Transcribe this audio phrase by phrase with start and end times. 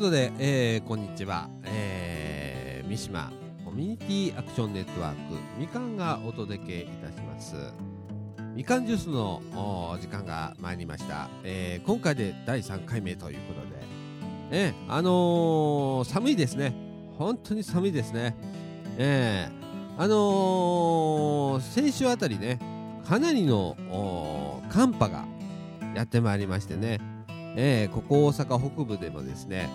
[0.00, 3.30] ことで、えー、こんにちは、えー、三島
[3.66, 5.18] コミュニティアクションネットワーク
[5.58, 7.54] みかんがお届けいたします。
[8.54, 9.42] みかんジュースの
[10.00, 13.82] 時間が参りました、えー、今回で第3回目ということで、
[14.52, 16.72] えー、あのー、寒いですね。
[17.18, 18.34] 本当に寒いですね。
[18.96, 22.58] えー、あのー、先週あたりね
[23.06, 23.76] かなりの
[24.70, 25.26] 寒波が
[25.94, 27.00] やってまいりましてね。
[27.54, 29.68] えー、ここ大阪北部でもですね、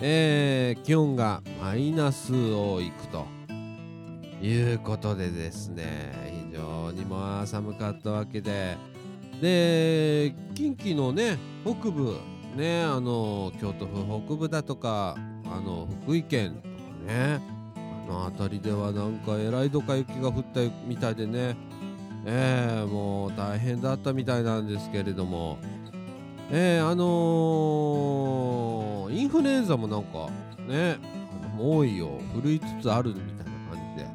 [0.00, 3.26] えー、気温がマイナスをいくと
[4.40, 6.12] いうことでですね
[6.50, 8.76] 非常にまあ寒かったわけで。
[9.40, 12.16] で近畿のね北部
[12.54, 17.40] ねあの京都府北部だとかあの福井県とかね
[18.08, 21.56] あの辺りではなんかえらいどか雪が降ったみたいでね。
[22.24, 25.58] えー、もう大変だったみたいなんですけれども。
[26.50, 30.28] えー、あのー、インフルエンザもなんか
[30.66, 30.98] ね
[31.56, 34.08] 猛威を振るいつつあるみたいな感じで、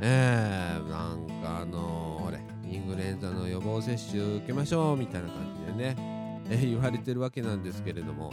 [0.00, 5.96] えー、なんかあのー、ほれインフルエンザの予防接種受けましょうみたいな感じでね、
[6.50, 8.32] えー、言われてるわけなんですけれども、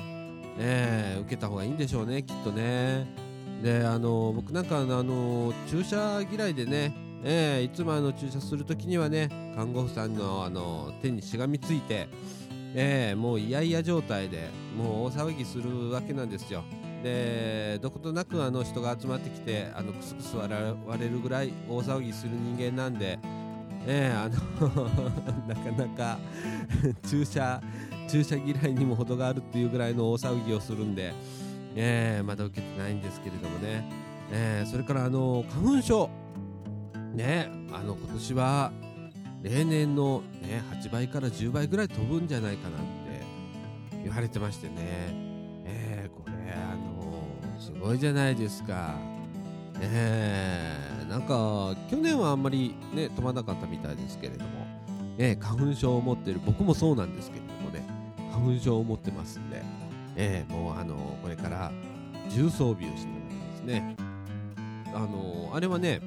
[0.57, 3.07] えー、受けた方がいいんでしょうねきっとね。
[3.63, 12.07] であの僕なんかあの注射嫌いでねえー、いつもあの注射するときにはね看護婦さんのあの手にしがみついて
[12.73, 16.63] えー、もういやいや状態でもう大騒ぎするわけなんですよ。
[17.03, 23.17] でどことなくあの人が集まってきてあのクスクス笑れるぐらい大騒ぎする人間なんで、
[23.87, 24.85] えー、あの
[25.47, 26.19] なかなか
[27.09, 27.61] 注射
[28.07, 31.13] 注射嫌いにも程があるっていうぐらいの大騒ぎをするんで、
[31.75, 33.89] えー、まだ受けてないんですけれどもね、
[34.31, 36.09] えー、それからあの花粉症。
[37.13, 38.71] ねあの今年は
[39.41, 42.85] 例年の、ね、8倍から10倍ぐらい飛ぶんじゃないかなって
[44.03, 44.75] 言われてましてね、
[45.65, 47.23] えー、これあの、
[47.59, 48.95] すごいじゃないですか。
[49.83, 54.49] えー、なんか去年はあんまりね飛ばなかったみたいですけれども、
[55.17, 57.83] えー、花粉症を持ってる僕もそうなんですけれどもね。
[58.31, 59.63] 花粉症を持ってますんで、
[60.15, 61.71] えー、もうあのこれから
[62.29, 63.95] 重装備をしながらですね。
[64.93, 65.99] あのあれはね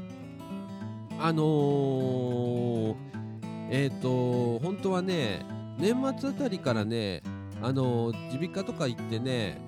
[1.18, 3.23] あのー
[3.70, 5.44] えっ、ー、と本当はね
[5.78, 7.22] 年末あたりからね
[7.62, 9.58] あの耳鼻科とか行ってね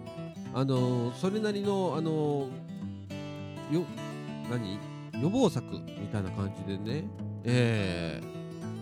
[0.54, 2.48] あのそれなりのあの
[3.70, 3.84] よ
[4.50, 4.78] 何？
[5.20, 7.04] 予防策みたいな感じでね、
[7.44, 8.20] え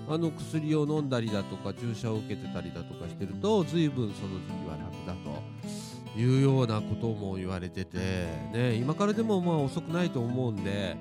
[0.08, 5.14] ー、あの薬を飲んだりだとか注射を受けてたりだとかしてると随分その時期は楽だ
[6.12, 7.98] というようなことも言われてて、
[8.52, 10.96] ね、今からでもまあ遅くないと思うんで、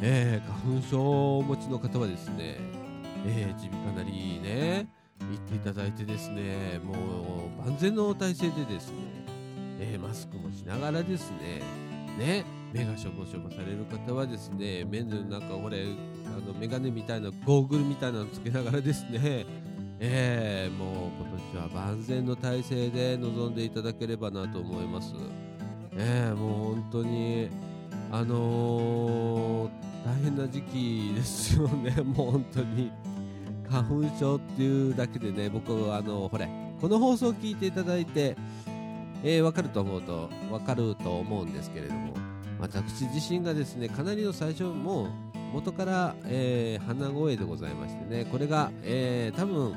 [0.00, 2.56] えー、花粉症をお持ちの方はですね
[3.24, 4.86] えー、耳鼻科なりね
[5.20, 6.92] 行っていただいてですねも
[7.62, 8.96] う万全の体制でですね、
[9.80, 11.62] えー、マスクもしながらですね
[12.18, 15.86] ね目がしょぼしょぼされる方はですね目の中これ
[16.26, 19.46] あの眼鏡みたいなゴーグルみたいなのつけながらですね
[19.98, 25.14] えー、もう今年は万全の体制で臨んでいただければなと思います。
[25.92, 27.48] えー、もう本当に
[28.10, 29.70] あのー、
[30.04, 32.90] 大変な時期ですよね、 もう本当に。
[33.70, 36.48] 花粉症っていうだけでね僕はあのほれ
[36.80, 38.36] この放送を聞いていただいて、
[39.22, 42.14] えー、分かると思うと分かると思うんですけれども
[42.60, 45.08] 私自身がですねかなりの最初もう
[45.52, 49.74] 元から、えー、鼻声でございましてねこれが、えー、多分、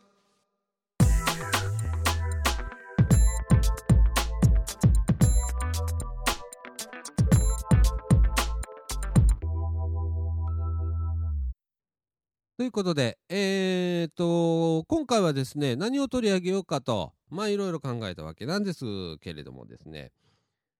[12.57, 20.11] ということで、えー、と、今回はですね、何を取り上げようかと、まあいろいろ考えたわけなんですけれどもですね、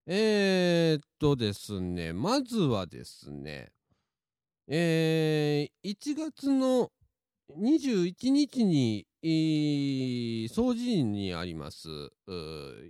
[0.07, 3.71] えー、っとですね、まずはですね、
[4.73, 6.93] えー、1月の
[7.59, 11.89] 21日に、えー、総持院にあります、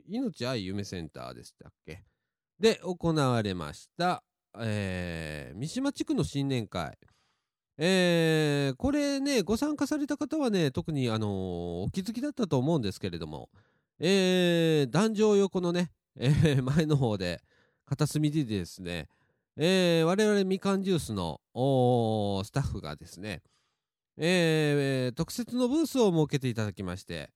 [0.07, 2.03] 命愛夢センターでしたっけ？
[2.59, 4.23] で行われました、
[4.59, 6.95] えー、三島地区の新年会。
[7.79, 11.29] えー、これね、ご参加された方はね、特に、あのー、
[11.85, 13.49] お気づきだったと思うんですけれども、
[13.97, 17.41] えー、壇上横のね、えー、前の方で、
[17.87, 19.09] 片隅でですね、
[19.57, 21.41] えー、我々みかんジュースの
[22.43, 23.41] スタッフがですね、
[24.17, 27.29] えー、特設のブースを設けていただきまして、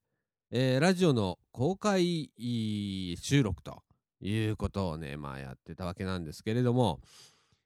[0.51, 3.83] えー、ラジオの公開収録と
[4.21, 6.99] いうことをね、まあやってたわけなんですけれども、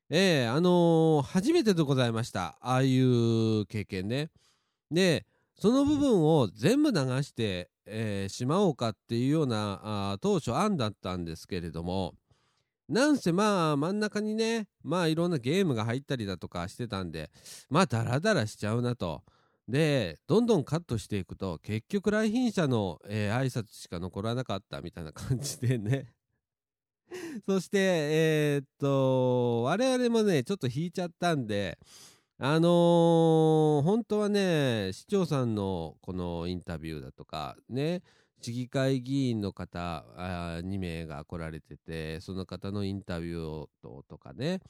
[0.09, 2.57] えー、あのー、初めてでございました。
[2.61, 4.29] ああいう経験ね。
[4.89, 5.25] で、
[5.59, 12.13] その部分を全部流して、えー、しまおうかっていうようなあ当初案だったんですけれども
[12.89, 17.29] なんせまあ真ん中にねまあいろんなゲームが入ったりだとかしてたんで
[17.69, 19.23] まあダラダラしちゃうなと。
[19.67, 26.11] でどんどんカットしていくと結局来賓者の、えー、挨拶しか残らなかったみたいな感じでね
[27.45, 31.77] そしてえー、っと我々もねちょっと引いちゃったんで
[32.41, 38.01] あのー、本当はね、市長さんのこのインタビューだとか、ね、
[38.41, 44.61] 市議会議員の方あ2名が来られてて、その方のインタビューをとかね、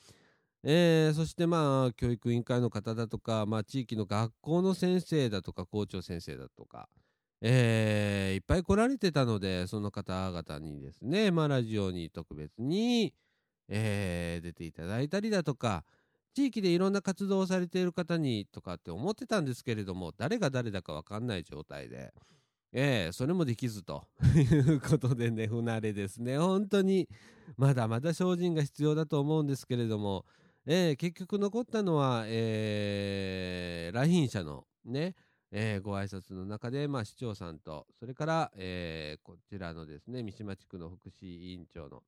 [0.64, 6.90] えー、そしてまあ教育委員会の方だとか、まあ、地域の学校の先生だとか校長先生だとか、
[7.42, 13.14] えー、いっぱい来られてたのでその方々にですね、まあ、ラジオに特別に、
[13.70, 15.86] えー、出ていただいたりだとか、
[16.36, 22.14] 地域でいろんな活動をされている方にとかって思ってたんですけれども誰が誰だか分かんない状態で、
[22.72, 24.06] えー、それもできずと。
[24.36, 26.38] いうことでね不慣れですね。
[26.38, 27.08] 本当に
[27.58, 30.26] まだまだ精進が必要だと思うんですけれども、
[30.66, 35.16] えー、結局残ったのは、えー、来賓者のね
[35.52, 42.04] えー、ご挨拶の中で、まあ、市長さんと、それから、えー、こちらのですね、三島地区の福祉委員長の、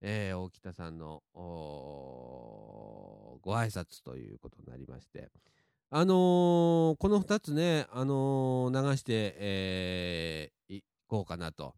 [0.00, 5.30] えー、大北さんのご挨拶ということになりまして、
[5.90, 11.74] あのー、この2つね、あのー、流して、えー、いこうかなと。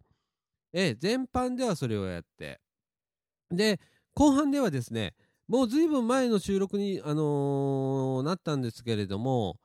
[0.75, 2.61] え全般ではそれをやって、
[3.51, 3.79] で、
[4.15, 5.15] 後半ではですね、
[5.49, 9.59] もうずいぶん前の収録に、あのなったんですけれども、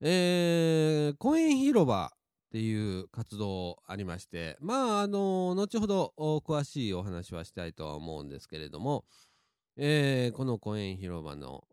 [0.00, 2.18] えー、公園広場っ
[2.52, 9.04] ていう活動ありまして、まあ、あの後ほど詳しいお話はしたいとは思うんですけれども、
[9.76, 11.64] えー、この公園広場の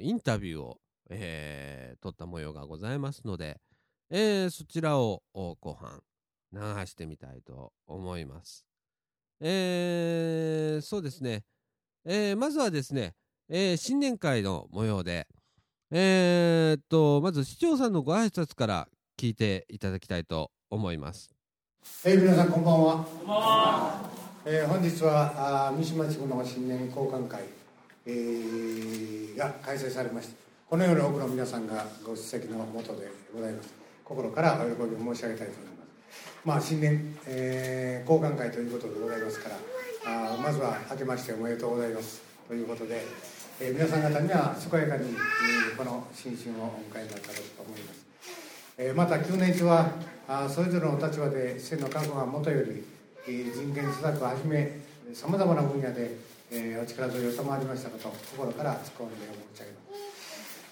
[0.00, 0.78] インタビューを、
[1.10, 3.60] えー、撮った模様がございますので、
[4.10, 6.02] えー、そちらを後半
[6.52, 8.66] 流してみたいと思います。
[9.40, 11.44] えー、そうですね、
[12.04, 13.14] えー、まずはですね、
[13.48, 15.26] えー、新年会の模様で、
[15.90, 18.88] えー、っと、まず市長さんのご挨拶から
[19.18, 21.30] 聞いていただきたいと思います。
[22.04, 23.04] えー、皆さんこんばんは。
[23.04, 24.10] こんばんは。
[24.44, 27.42] えー、本日はあ三島地区の新年交換会、
[28.06, 30.45] えー、が開催されました。
[30.68, 33.72] このように多くの皆さんがご出席のもとでございます。
[34.02, 36.38] 心からお喜びを申し上げたいと思います。
[36.44, 43.00] まあ新年、えー、交換会ということでございますから、あまずは明けましておめでとうございますということで、
[43.60, 48.06] えー、皆さん方には健やかに、えー、この新春をお迎えになったと思います。
[48.76, 49.88] えまた旧年中は
[50.26, 52.82] あそれぞれの立場で市の各がもとより、
[53.28, 54.80] え人権施策をはじめ
[55.14, 56.16] さまざまな分野で、
[56.50, 60.05] えお力添えを賜りましたこと心から突っ込んで申し上げます、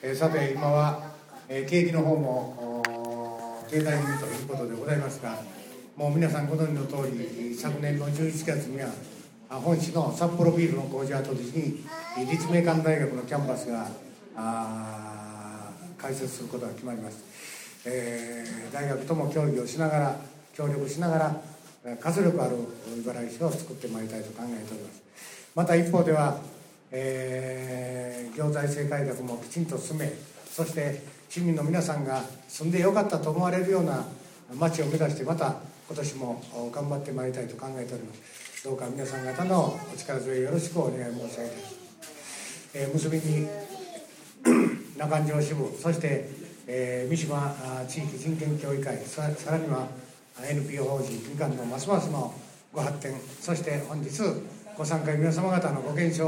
[0.07, 1.01] えさて今は、
[1.49, 2.83] え景気の方も
[3.71, 5.39] 停滞気味ということでございますが
[5.97, 8.91] もう皆さんご存知の通り昨年の11月には
[9.49, 11.83] 本市の札幌ビールの工事跡地に
[12.31, 13.89] 立命館大学のキャンパスが
[15.97, 17.23] 開設することが決まりました
[17.87, 20.17] えー、大学とも協議をしながら
[20.55, 22.57] 協力しながら活力ある
[22.99, 25.03] 茨城市を作ってまいりたいと考えております。
[25.55, 26.39] また一方では、
[26.95, 30.13] えー、行財政改革もきちんと進め
[30.51, 34.07] そして市民の皆さんが住んでよかったと思われるような
[34.55, 35.57] 街を目指してまた
[35.89, 41.61] 今年も頑張ってまいりたいと考えておりますどうか皆さん方のお力添えよろしくお願い申し上げたい、
[42.75, 43.49] えー、結びに
[44.97, 47.55] 中条支部そしてえー、三島
[47.87, 49.87] 地域人権協議会さらには
[50.43, 52.33] NPO 法人みかんのますますの
[52.73, 54.11] ご発展そして本日
[54.77, 56.25] ご参加皆様方のご健勝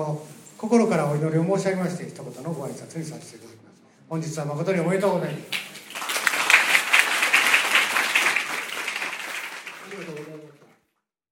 [0.59, 5.67] 心からお祈りを申し上げまして一言のご挨拶にさせていただきます本日は誠におめでとうございます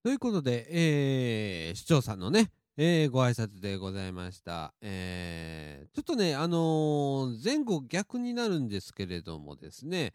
[0.02, 4.74] ということで、えー、市長さんのね、えー、ご挨拶でございました。
[4.82, 10.12] えー、ちょっとね、あのー、前後逆になるんですけれどもですね、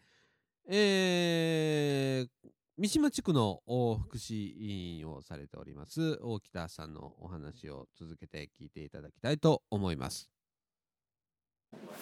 [0.68, 2.50] えー、
[2.80, 3.60] 三島地区の
[4.08, 6.18] 福祉委員をされております。
[6.22, 10.30] 大北さんのお話を続けて聞いていただきたいと思います。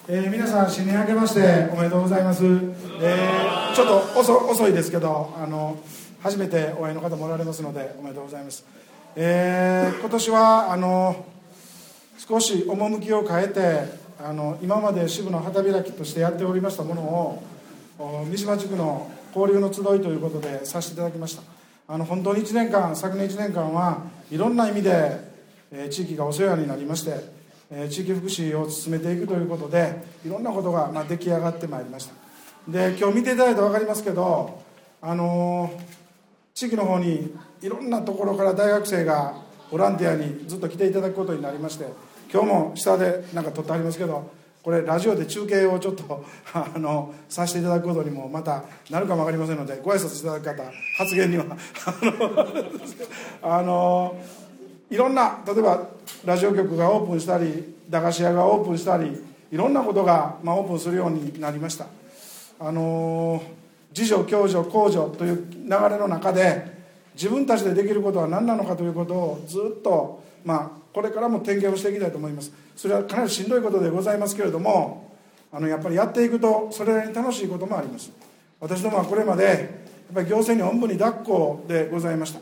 [0.07, 5.77] えー、皆さん新年明けましておめでとうございます、えー、ちょっと遅遅いですけどあの
[6.23, 8.65] 初めてお会いの方もおられますのでおめでとうございます、
[9.17, 11.27] えー、今年はあの
[12.17, 13.83] 少し趣を変えて
[14.25, 17.03] あの今まで支部の旗開きとしてやっておりましたもの
[17.99, 21.43] を三島地区の交流の集いということでさせていただきました。
[21.87, 25.21] あの本当に1年間昨年1年間はいろんな意味で、
[25.73, 27.19] え、地域がお世話になりまして、
[27.71, 32.15] え、地域福祉を進めていくということでいろんなことが、まあ、出来上がってまいりました。
[32.69, 34.63] で今日見ていただいて分かりますけど
[35.01, 35.71] あの
[36.53, 39.35] 地域の方にいろんなところから大学生が
[39.71, 41.87] ボランティアにずっと来ていただくことになりまして
[42.31, 44.31] 今日も下でなんか撮ってありますけど
[44.69, 46.23] これラジオで中継をちょっと
[46.53, 51.47] あのさせていただくことにもまたなるかも分かりませんのでご挨拶いただく方発言には
[53.41, 54.15] あの
[54.91, 55.89] いろんな例えば
[56.27, 61.87] ラジオ局がオープンしたり駄菓子屋がオープンしたりいろんなことが、まあ、オープンするようになりました。
[62.61, 63.43] あの
[63.97, 66.78] 自助共助公助という流れの中で
[67.19, 72.53] 自分たちでできることは何なのかということをずっとまあこれからも点検をしていきたいと思います。
[72.77, 75.11] それはかなりしんどいことでございますけれども
[75.51, 78.13] あのやっぱりやっていくとそれなりに楽しいこともあります。
[78.61, 79.59] 私どもはこれまでやっ
[80.15, 82.41] ぱり行政におんぶに抱っこでございました。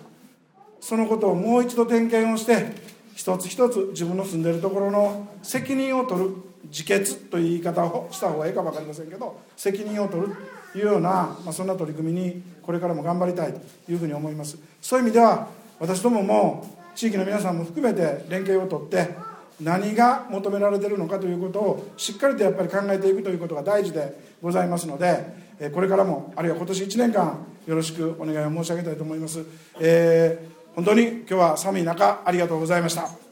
[0.80, 2.72] そのことをもう一度点検をして
[3.14, 6.30] 一つ一つ自分の住んでるところの責任を取る
[6.64, 10.36] 自決という言い方をした方がいいか分かりませんけど責任を取る
[10.76, 14.58] いうような、まあ、そんな取り組みにこれからも頑張りたいというふうに思います。
[14.80, 19.14] そういう意味では私どもも地域の皆さんも含めて連携をとって
[19.60, 29.44] 何が求められているのかということをしっかりとやっぱり考えていくということが大事でございますのでこれからもあるいは今年1年間よろしくお願いを申し上げたいと思います、
[29.80, 33.26] えー、本当に今日は寒い中ありがとうございました。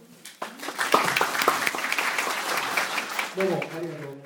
[3.36, 4.23] どうもありがとうございます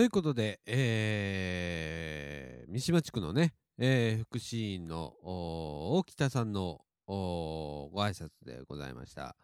[0.00, 9.36] ということで、えー、三島地区のね、えー、福祉員の大北さんのご挨拶でございました。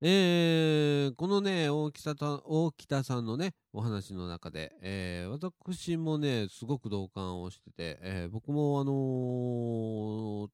[0.00, 8.94] えー、このね大北大北さんのねお話の中で、えー、私もねすごく同感をしてて、えー、僕もあのー、
[10.46, 10.50] ち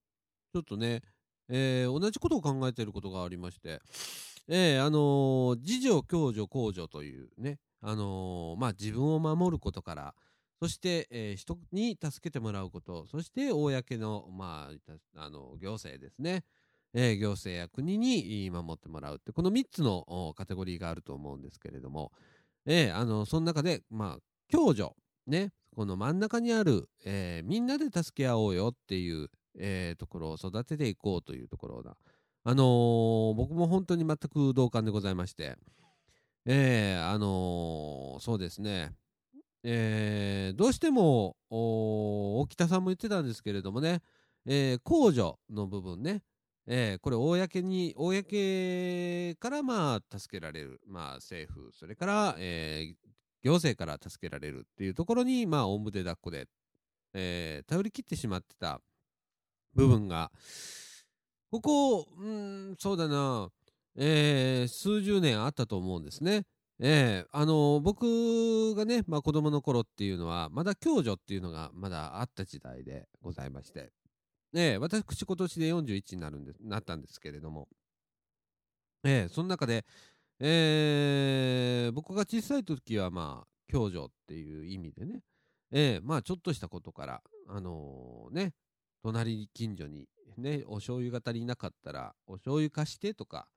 [0.56, 1.02] ょっとね、
[1.48, 3.80] えー、同じことを考えていることがありまして、
[4.48, 10.14] えー、あのー、自助共助公助というねあのー、まあ、自分を守ることから、
[10.60, 14.70] そして、えー、人に助けてもらうこと、そして公の、ま
[15.16, 16.44] あ、あの行政ですね、
[16.94, 22.12] えー、行政や国に守ってもらうって、この3つのカテゴリーがあると思うんですけれども、
[22.66, 24.90] えー、あのその中で、まあ、共助、
[25.26, 31.96] ね、この真ん中にある、えー、みんなで助け合おうよっていう、えー、ところを育てていこうというところだ。
[32.44, 35.56] あのー、僕も本当に全く同感でございまして、
[36.50, 38.94] えー、あのー、そうですね、
[39.62, 44.00] えー、どうしても、沖田さんも言ってたんですけれどもね、
[44.46, 46.22] えー、控除の部分ね、
[46.66, 53.08] えー、これ、公に、公からまあ助けられる、まあ、政府、それから、えー、
[53.42, 56.46] 行政から助けられるっていうところに、まあ、おんぶで抱っこで、
[57.12, 58.80] えー、頼り切ってしまってた
[59.74, 60.32] 部分が、
[61.50, 63.50] ここ、うん、そうだな、
[64.00, 66.44] えー、数十年あったと思うんですね。
[66.80, 73.90] えー、あのー、僕がね、まあ、子供の頃っていうのは、まだ共助っていうのがまだあった時代でございまして、
[74.54, 77.68] えー、私、今年で41になるんでなったんですけれども、
[79.02, 79.84] えー、その中で、
[80.38, 85.22] えー、僕が小さい時は、まあ、共助っていう意味でね、
[85.72, 88.52] えー、まあ、ちょっとしたことから、あのー、ね、
[89.02, 93.48] 隣近所に、ね、お醤油が足りなかったら、お醤油貸してとか、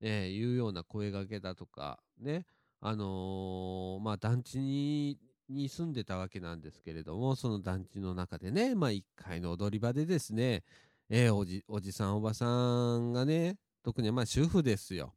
[0.00, 2.44] えー、いうような声がけだとか、ね、
[2.80, 10.64] あのー、まあ、団地にに住んでたわけなんですけれども、その団地の中でね、まあ、1階の踊り場でですね、
[11.08, 15.14] えー、おじ、おじさん、おばさんがね、特にまあ主婦ですよ。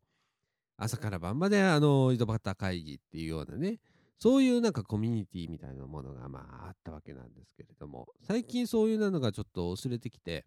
[0.78, 3.80] 朝から晩まであの、井戸端会議っていうようなね、
[4.20, 10.46] そういうなんかコミュニティみたいなものがまああったわけなんですけれども、最近そういうのがちょっと薄れてきて、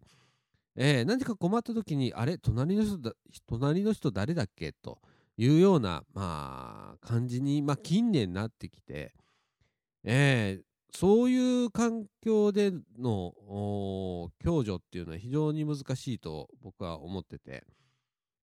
[0.75, 2.37] えー、何か困った時に、あれ？
[2.37, 3.13] 隣の人だ、
[3.47, 4.71] 隣の人誰だっけ？
[4.73, 4.99] と、
[5.37, 9.13] いうような、まあ、感じに、まあ、近年なってきて、
[10.03, 13.33] えー、そういう環境での
[14.43, 17.63] 共助っていうのは非常に難しいと僕は思ってて、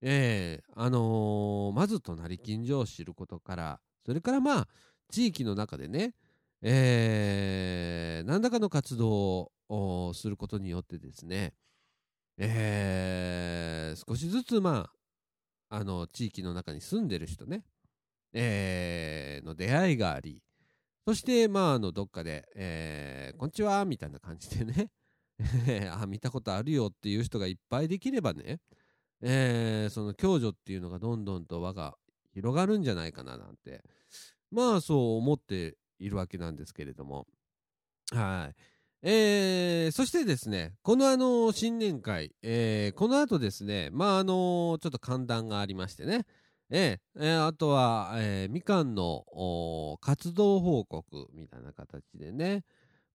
[0.02, 4.68] えー、あのー、まず隣近所を知ることから、それからまあ、
[5.10, 6.14] 地域の中でね、
[6.62, 11.54] えー、何らかの活動をすることによってですね、
[12.38, 14.90] えー、少しずつま
[15.68, 17.64] あ、あの、地域の中に住んでる人ね、
[18.32, 20.42] えー、の出会いがあり、
[21.06, 24.90] そして、まあ、あの、どっかで、えー、こんにちは、みたいな感じでね、
[25.92, 28.60] あ、見たことあるよっていう人がいっぱいできればね、
[29.22, 31.96] えー、その共助っていうのがどんどんと輪が
[32.32, 33.82] 広がるんじゃないかななんて、
[34.50, 37.26] まあそう思っているわけなんですけれども。
[38.12, 38.54] はい。
[39.02, 46.26] えー、そしてですね、このあの、新年会、えー、この後ですね、まああの、ちょっと寒暖がありましてね、
[46.69, 49.25] えー、えー、あとは、えー、みかんの
[50.02, 52.64] 活動報告みたいな形でね、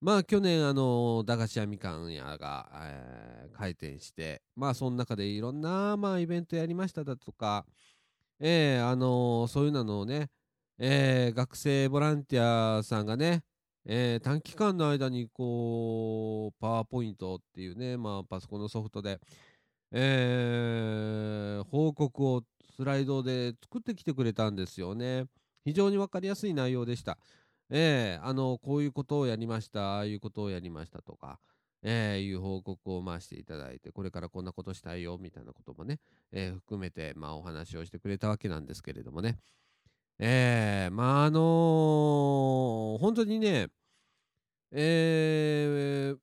[0.02, 7.66] まあ去年あの、駄菓子屋みかん屋が、えー、開店して、まあその中でいろんな、まあイベントやりましただとか、
[8.40, 10.30] えー、あのー、そういうのをね、
[10.80, 13.44] えー、学生ボランティアさんがね、
[13.86, 19.20] えー、短期間の間にこう、パワーポイントっていうね、まあパソコンのソフトで、
[19.92, 22.44] えー、報告を
[22.76, 25.26] スライドで作ってきてくれたんですよね。
[25.64, 27.18] 非常に分かりやすい内容でした。
[27.70, 31.40] えー、あの、こういうことをやりました、ああいうことをやりましたとか、
[31.82, 36.00] えー、いう報告をましていただいて、これからこんなことしたいよ、みたいなこともね、
[36.32, 39.38] えー、含めて、まあ、お話をしてくれたわけなんですけれどもね。
[40.18, 41.42] えー、まあ、あのー、
[43.16, 43.70] 当にね、
[44.72, 46.18] えー、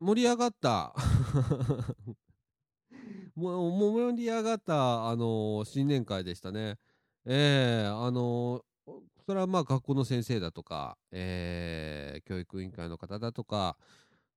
[0.00, 0.94] 盛り上がった
[3.34, 6.78] もう盛り上がった、あのー、新年会でしたね。
[7.26, 8.92] えー、あのー、
[9.26, 13.76] それはまあ学校の先生だとか、えー、教育委員会の方だとか、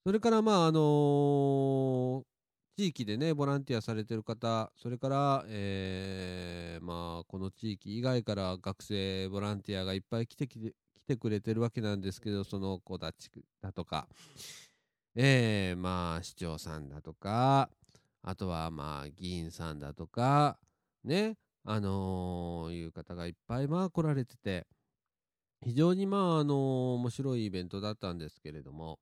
[0.06, 2.26] それからまああの、
[2.78, 10.74] 地域でね、ボランティアされてる方、それから、えー、まあ、この地域以外から学生ボランティアがいっぱい来てきて
[11.10, 13.30] てくれてるわけなんですけど、その子たち
[13.62, 14.08] だとか、
[15.16, 17.70] えー、まあ、市長さんだとか、
[18.22, 20.60] あとはまあ、議員さんだとか、
[21.04, 24.68] ね、あのー、いう方がいっぱいまあ来られてて、
[25.66, 29.00] 非常にまあ、あのー、面白いイベントだったんですけれども、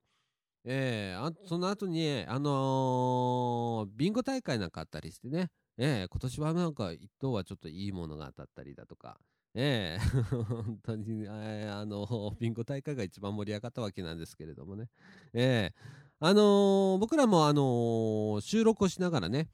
[0.63, 9.17] えー、あその後に、あのー、ビンゴ大会なんかあったりしてね、えー、今年はなんか一等はちょっといいものが当たったりだとか、
[9.60, 12.06] ええ、 本当に、えー、あの、
[12.39, 14.88] ビンゴ大会が一番盛り上がったわけなんですけれどもね。
[15.34, 15.76] ええ、
[16.20, 19.50] あのー、僕らも、あのー、収録をしながらね、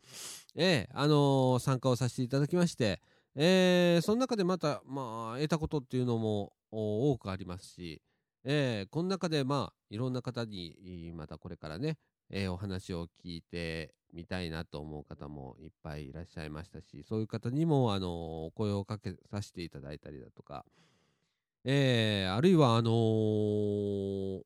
[0.56, 3.02] ええあの参加をさせていただきまして、
[3.36, 8.02] えその中でまた、まあ、得たことっていうのも多くありますし、
[8.44, 11.98] えこの中で、まあ、いろんな方に、またこれからね、
[12.30, 20.66] えお話を聞いてみたいなと思う方もいっぱいいらっしゃいましたし、そういう方にも、あのお声をかけさせていただいたりだとか、
[21.66, 24.44] えあるいは、あのこ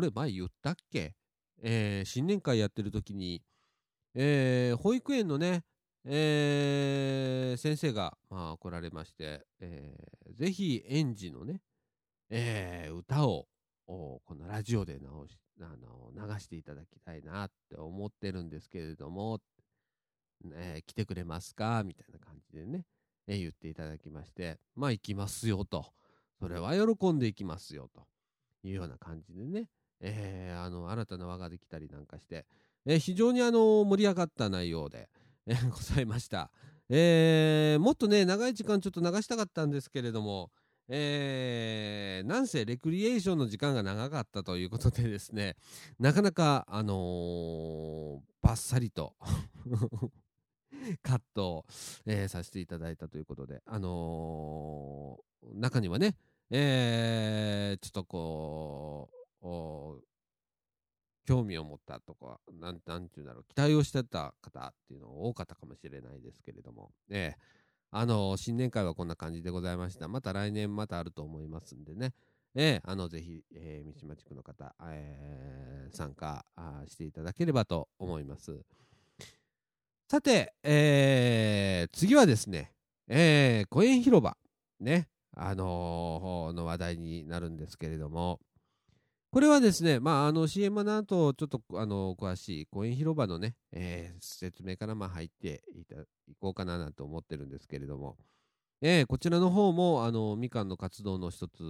[0.00, 1.14] れ前言ったっけ？
[1.62, 3.42] えー、新年会やってる時に、
[4.14, 5.64] えー、保育園のね、
[6.04, 11.60] えー、先生が、まあ、来られまして、えー、ぜひ園児のね、
[12.30, 13.46] えー、歌を
[13.86, 19.40] このラジオで直しあの流していただきたいなって思ってるんですけれども、
[20.54, 22.84] え、来てくれますかみたいな感じでね、
[23.26, 25.92] え、言っていただきまして、まあ行きますよと。
[26.40, 28.06] それは喜んでいきますよと
[28.62, 29.68] いうような感じでね、
[30.00, 32.46] えー、あの新たな輪ができたりなんかして、
[32.86, 35.10] えー、非常にあの盛り上がった内容で、
[35.46, 36.50] えー、ございました、
[36.88, 40.50] えー、もっとね長い時間ちょっと流したかったんですけれども、
[40.92, 45.56] えー、なんせレクリエーションの時間が長かったということでですね
[46.00, 49.14] なかなかあのー、バッサリと
[51.02, 51.66] カットを、
[52.06, 56.16] えー、させていただいたということであのー、中にはね
[56.52, 59.30] えー、ちょっとこう
[61.30, 67.59] 興味を持ったとか、なん、なんていうんだろう、期待をしてた方っていうのが多かったかもしれないですけれども、ええ
[67.92, 70.06] あの、新年会はこんな感じでございました。
[70.06, 72.14] また来年またあると思いますんでね、
[72.54, 76.44] ええあの、ぜひ、えー、三島地区の方、えー、参加
[76.88, 78.60] していただければと思います。
[80.08, 82.72] さて、えー、次はですね、
[83.08, 84.36] えー、公園広場、
[84.80, 88.40] ね、あのー、の話題になるんですけれども、
[89.32, 96.04] これはですね、まあ、の CM の後、ちょっとあの詳しい公園広場のね、えー、説明からまあ入っていたい
[96.40, 98.16] こうかななんて思ってるんですけれども、
[98.82, 101.62] えー、こちらの方もあのみかんの活動の一つ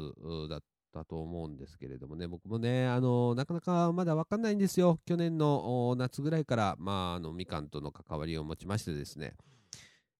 [0.49, 0.61] だっ
[0.95, 4.99] たと思うんですけれどもね、僕もね、あのなかなかまだ分かんないんですよ。
[5.05, 9.35] 去年の夏ぐらいから、まあ、あのみかんとの関わりを持ちましてですね、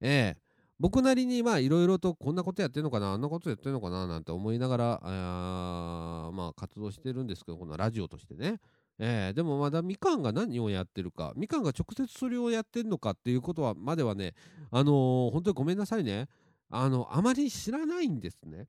[0.03, 0.50] えー
[0.81, 8.57] 僕なりにまあいろいろとこんなことやってるのかなあんなことやってるのかななんて思いながらあまあ活動してるんですけどこのラジオとしてね、
[8.99, 14.33] えー、でもまだみかんが何をやってるかみかんが直接それをやってるのかっていうことはまではね
[14.71, 16.29] あのー、本当にごめんなさいね。
[16.73, 18.67] あのあまり知らないんですね。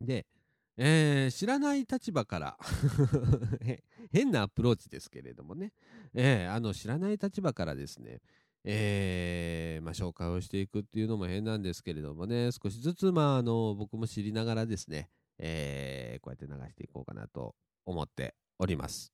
[0.00, 0.26] で
[0.78, 2.58] えー、知らない立場から
[4.12, 5.72] 変なアプローチですけれどもね、
[6.12, 8.20] えー、あの知らない立場からですね、
[8.68, 17.54] えー、まあ、紹介をしていくっていうのも変なんですけれどもね、少しずつ、まあ、あの僕も知りながらですね、えー、こうやって流していこうかなと
[17.86, 19.12] 思っております。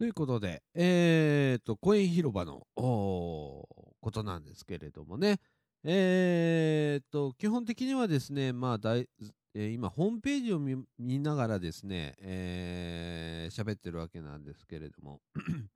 [0.00, 3.70] ということで、えーと、公園広場のこ
[4.10, 5.40] となんですけれどもね、
[5.84, 9.06] えーと、基本的にはですね、まあ大
[9.54, 15.20] えー、今、ホームページを見ながらですね、えー、喋ってるわけなんですけれども、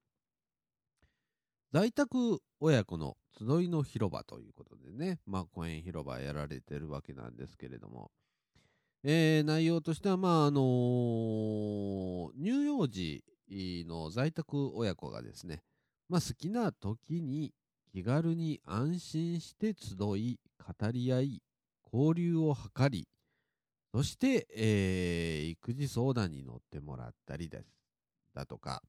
[1.70, 8.10] 在宅親子の集いの広場ということでね、まあ、公園広場やられてるわけなんですけれども、
[9.02, 15.62] えー、内容としては、まあ、あのー、乳幼児の在宅親子がですね、
[16.08, 17.52] まあ、好きな時に
[17.92, 21.42] 気軽に安心して集い、語り合い、
[21.92, 23.08] 交流を図り、
[23.92, 27.66] そして、えー、育児相談に乗ってもらったりです。
[28.34, 28.82] だとか、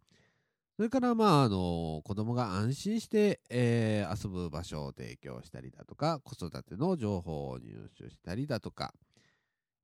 [0.75, 8.93] それから、まあ、あの、子供が安心して、えー、遊ぶ場所を提供したりだとか、子育ての情報を入手したりだとか、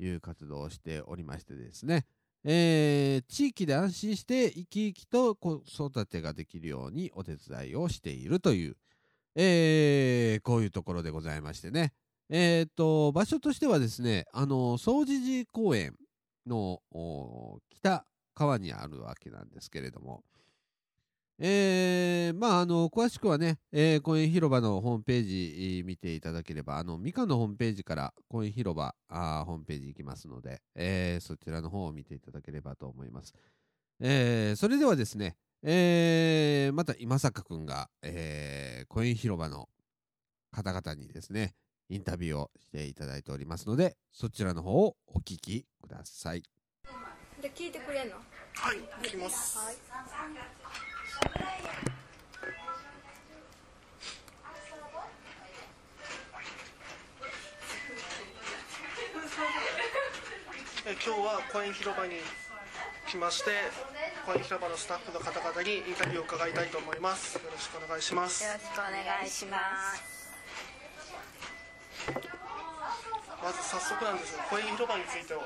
[0.03, 2.05] いう活動をしておりましてですね、
[2.43, 8.77] えー、地域で安心して生き生きと子育てができるようにお手伝いをしているという、
[9.35, 11.93] えー、こういうところでございましてね。
[12.29, 15.95] えっ、と、場所としてはですね、あの、総持寺公園
[16.47, 16.81] の
[17.69, 20.23] 北川にあるわけなんですけれども、
[21.43, 25.23] えー、まあ、あの、詳しくはね、えー、公園広場のホームペー
[25.79, 33.33] ジ見ていただければ、あの、みかんのホームページから公園広場あホームページ行きますので、えー、そちらの方を見ていただければと思います。
[33.99, 39.67] えー、それではですね、えー、また今坂くんが、えー、公園広場の
[40.51, 41.55] 方々にですね、
[41.89, 46.43] インタビューをしていただいておりますので、そちらの方をお聞きください。
[47.41, 48.17] で、聞いてくれんの？
[48.53, 49.57] はい、聞きます。
[49.57, 49.75] はい
[50.87, 50.90] え
[61.03, 62.13] 今日はコイン広場に
[63.07, 63.51] 来まして
[64.25, 67.35] コイン広場のスタッフの方々にインタビューを伺いたいと思います。
[67.35, 68.43] よろしくお願いします。
[68.43, 69.57] よろしくお願いしま
[69.95, 70.31] す。
[73.43, 75.39] まず早速なんですがコイン広場についてお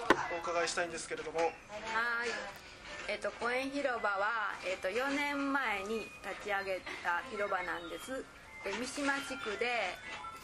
[0.43, 1.39] 伺いしたいんですけれども。
[1.39, 2.64] はい
[3.08, 8.26] えっと、公園広場は、えっと、4年前に立ち上げた広場なんです。
[8.65, 9.94] 三島地区で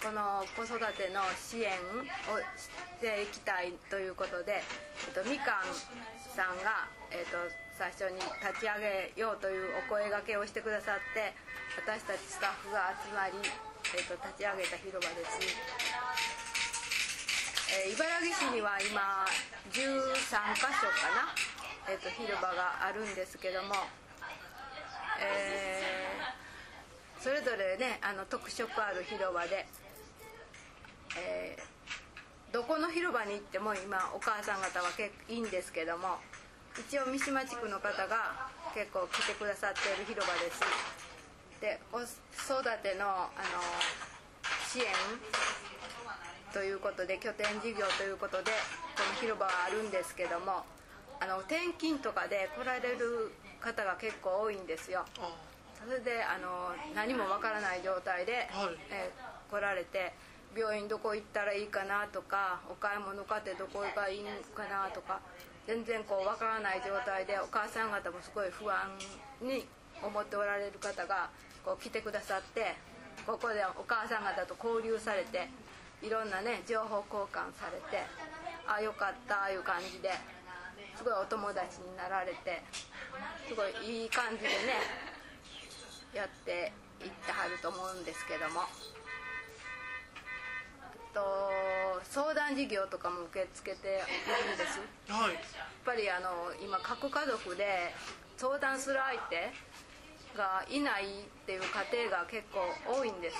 [0.01, 1.73] この子育ての支援
[2.29, 2.69] をし
[3.01, 5.73] ていきたいということで、えっと、みかん
[6.37, 7.37] さんが、えっと、
[7.77, 11.33] 最初に立ち上げようというお声がけをしてくださって
[11.81, 15.41] 私たちスタッフが集まり、えっと、立ち上げた広場です、
[17.73, 19.25] えー、茨城市には今
[19.73, 21.50] 13か所かな
[21.89, 23.73] えーと、広場があるんですけども、
[25.19, 29.65] えー、それぞれねあの特色ある広場で、
[31.17, 36.17] えー、どこの広場に行っても今お母さん方は結構いいんですけども
[36.77, 40.61] 一応三島地区の方が結構来てくださっている広場です。
[41.59, 43.61] で子育てのあの
[44.67, 44.85] 支援
[46.53, 48.51] ということで拠点事業ということで
[48.97, 50.65] この広場はあるんですけども
[51.21, 53.31] あの転勤とかで来られる
[53.61, 55.05] 方が結構多いんですよ。
[55.19, 55.29] あ
[55.77, 58.77] それであの何もわからない状態で、はい。
[58.89, 60.13] えー来られて
[60.55, 64.23] 病院どこ行ったらいいかなとかお買い物買ってどこがいい
[64.55, 65.19] かなとか
[65.67, 68.87] 全然こうわからない状態でお母さん方もすごい不安
[69.41, 69.67] に
[70.01, 71.29] 思っておられる方が
[71.65, 72.75] こう来てくださって
[73.27, 75.49] ここでお母さん方と交流されて
[76.01, 78.03] いろんなね情報交換されて
[78.65, 80.09] あよかったいう感じで
[81.01, 82.61] すごいお友達になられて
[83.47, 84.77] すごいいい感じでね
[86.13, 88.61] やっていってはると思うんですけども。
[88.61, 88.67] あ
[91.13, 91.51] と
[92.03, 93.91] 相談事業とかも受け付けてい
[94.47, 94.79] るんです。
[95.09, 95.33] やはい。
[95.33, 95.37] っ
[95.83, 97.91] ぱりあの今各家族で
[98.37, 99.51] 相談する相手
[100.37, 101.61] がいないっていう
[101.91, 103.37] 家庭が結構多いんです。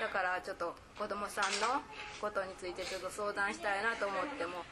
[0.00, 1.80] だからちょっと子供さんの
[2.20, 4.64] ことについてちょっと相談したいなと思っても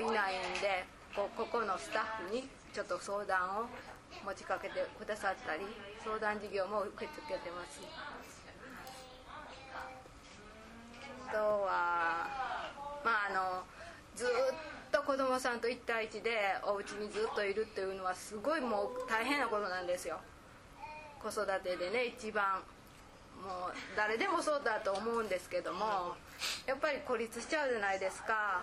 [0.00, 3.66] いないんでこここのスタッフにちょっと相談を
[4.24, 5.62] 持ちかけてくださったり
[6.02, 7.80] 相談事業も受け付けてます。
[11.28, 12.28] あとは
[13.04, 13.62] まああの
[14.14, 14.28] ずっ
[14.90, 16.30] と子供さんと1対1で
[16.62, 20.20] お家にずっといるっていうのはすごいもう大変なことなんですよ。
[21.20, 22.62] 子育てでね一番
[23.42, 26.14] もう誰でもそうだと思うんですけども
[26.66, 28.62] やっぱり孤立しちゃうじゃないですか。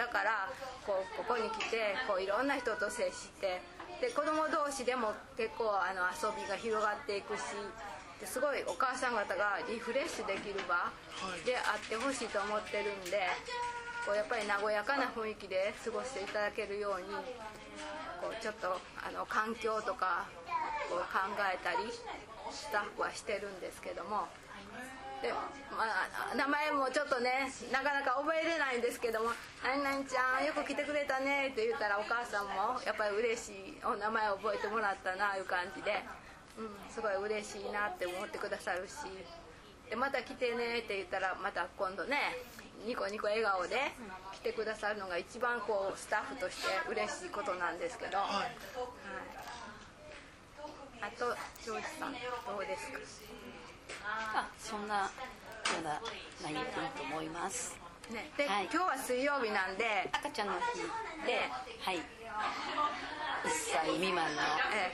[0.00, 0.48] だから
[0.88, 3.60] こうここに来てこういろんな人と接して
[4.00, 7.52] で子供同士でも結構あの遊びが広がっていくし
[8.16, 10.88] ですごいお母さん方がリフレッシュできる場
[11.44, 13.28] であってほしいと思ってるんで
[14.08, 17.12] こうやっぱり和やかな雰囲気で過ごしていただけるように
[18.24, 20.24] こうちょっとあの環境とか
[20.88, 21.92] こう考えたり
[22.48, 24.32] スタッフはしてるんですけども
[25.22, 29.30] で、まあ、名前もちょっとねなかなか覚えれないんですけども
[29.62, 36.02] 「何々ちゃんよく来てくれたね」って言ったらお母さんもやっぱり嬉しいお名前覚えてもらったないう感じで、
[36.56, 38.94] うん、すごい嬉しいなって思ってくださるし
[39.90, 42.36] でまた来てねって言ったらまた今度ね
[42.86, 43.76] ニコニコ笑顔で
[44.32, 48.56] 来てくださるのが一番こうスタッフとして嬉しいことなんですけど、はい。
[51.02, 52.18] あとジョージさんど
[52.58, 52.98] うですか？
[54.04, 55.10] あそんなよ
[55.80, 56.00] うな
[56.42, 57.76] 内容でいいと思います。
[58.10, 58.68] ね、で、はい。
[58.72, 60.82] 今日は水曜日なんで、赤ちゃんの日
[61.26, 61.46] で
[61.80, 61.96] はい。
[61.96, 62.02] 1
[63.72, 64.42] 歳未満の
[64.74, 64.92] え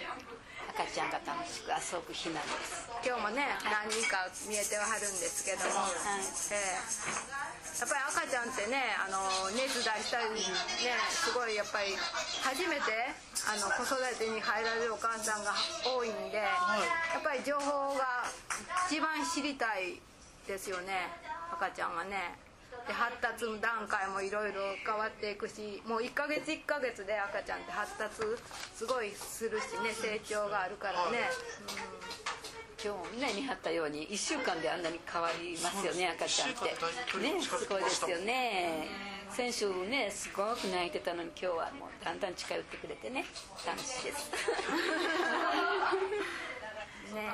[0.76, 2.84] 赤ちゃんが楽しく遊ぶ日なんです。
[3.00, 6.20] ー今日もね何人か見えてはるんですけども、はい。
[6.52, 9.20] えーやっぱり赤ちゃんってねあの
[9.52, 11.92] 熱出したりねすごいやっぱり
[12.40, 13.12] 初めて
[13.44, 15.52] あの子育てに入られるお母さんが
[15.84, 18.24] 多いんで、やっぱり情報が
[18.88, 20.00] 一番知りたい
[20.48, 21.12] ですよね
[21.52, 22.40] 赤ちゃんはね
[22.86, 28.22] で発達段階もいろいろ変わっていくしもう1ヶ月1ヶ月で赤ちゃんって発達
[28.74, 31.26] すごいするしね成長があるからね、
[32.82, 36.64] 今日もね見張ったように1週間であんなに変わりますよね赤ちゃんって。
[37.18, 37.42] ね。
[37.42, 38.86] すごいですよね。
[39.30, 43.24] 先週ねすごく泣いてたのに今日はもうだんだん近寄ってくれてね
[43.66, 44.30] 楽しいです。
[47.14, 47.28] ね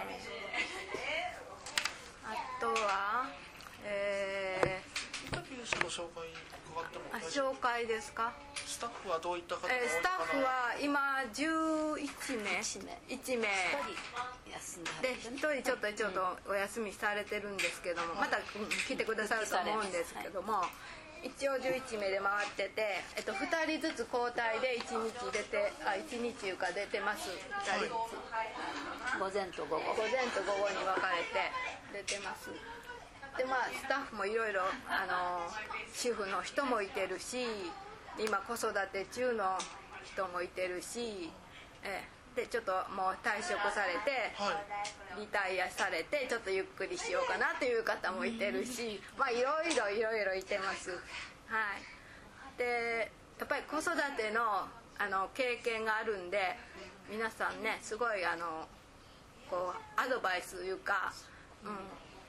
[2.25, 3.27] あとは
[3.85, 4.42] えイ
[5.63, 6.27] ンタビュー者の紹介
[6.73, 8.33] 伺っても大丈夫紹介ですか、
[8.67, 10.03] スタッフはどういった方が多いえー、のかな？
[10.03, 10.99] スタッフは今
[11.33, 12.59] 11名。
[13.09, 13.47] 一名。
[13.47, 13.49] 1名。
[14.53, 15.37] 休んではでってね。
[15.37, 20.65] 1人ちょっとちょっとお休みされてるんですけどもまたうん来てくださると思うんですけども
[21.23, 23.47] 一応11名で回ってて、えっと、2
[23.79, 27.31] 人ずつ交代で1日出てあ1日いうか出てます。
[27.31, 28.19] 2人ず
[29.15, 29.19] つ。
[29.21, 29.95] 午前と午後。
[29.95, 32.51] 午前と午後に分かれて出てます
[33.37, 35.49] でまあスタッフもいろいろあの
[35.93, 37.47] 主婦の人もいてるし
[38.19, 39.57] 今子育て中の
[40.05, 41.31] 人もいてるし
[41.83, 42.05] え
[42.37, 44.57] でちょっともう退職されて、は
[45.21, 50.91] リタイアされてちょっとゆっくりしようかなっていう方もいてるしまあいろいろいろいろいてます。
[50.91, 50.97] は
[51.77, 52.57] い。
[52.57, 54.65] でやっぱり子育ての
[54.99, 56.57] あの経験があるんで
[57.11, 58.69] 皆さんねすごいあの
[59.51, 61.13] こうアドバイスというか、
[61.65, 61.71] うん、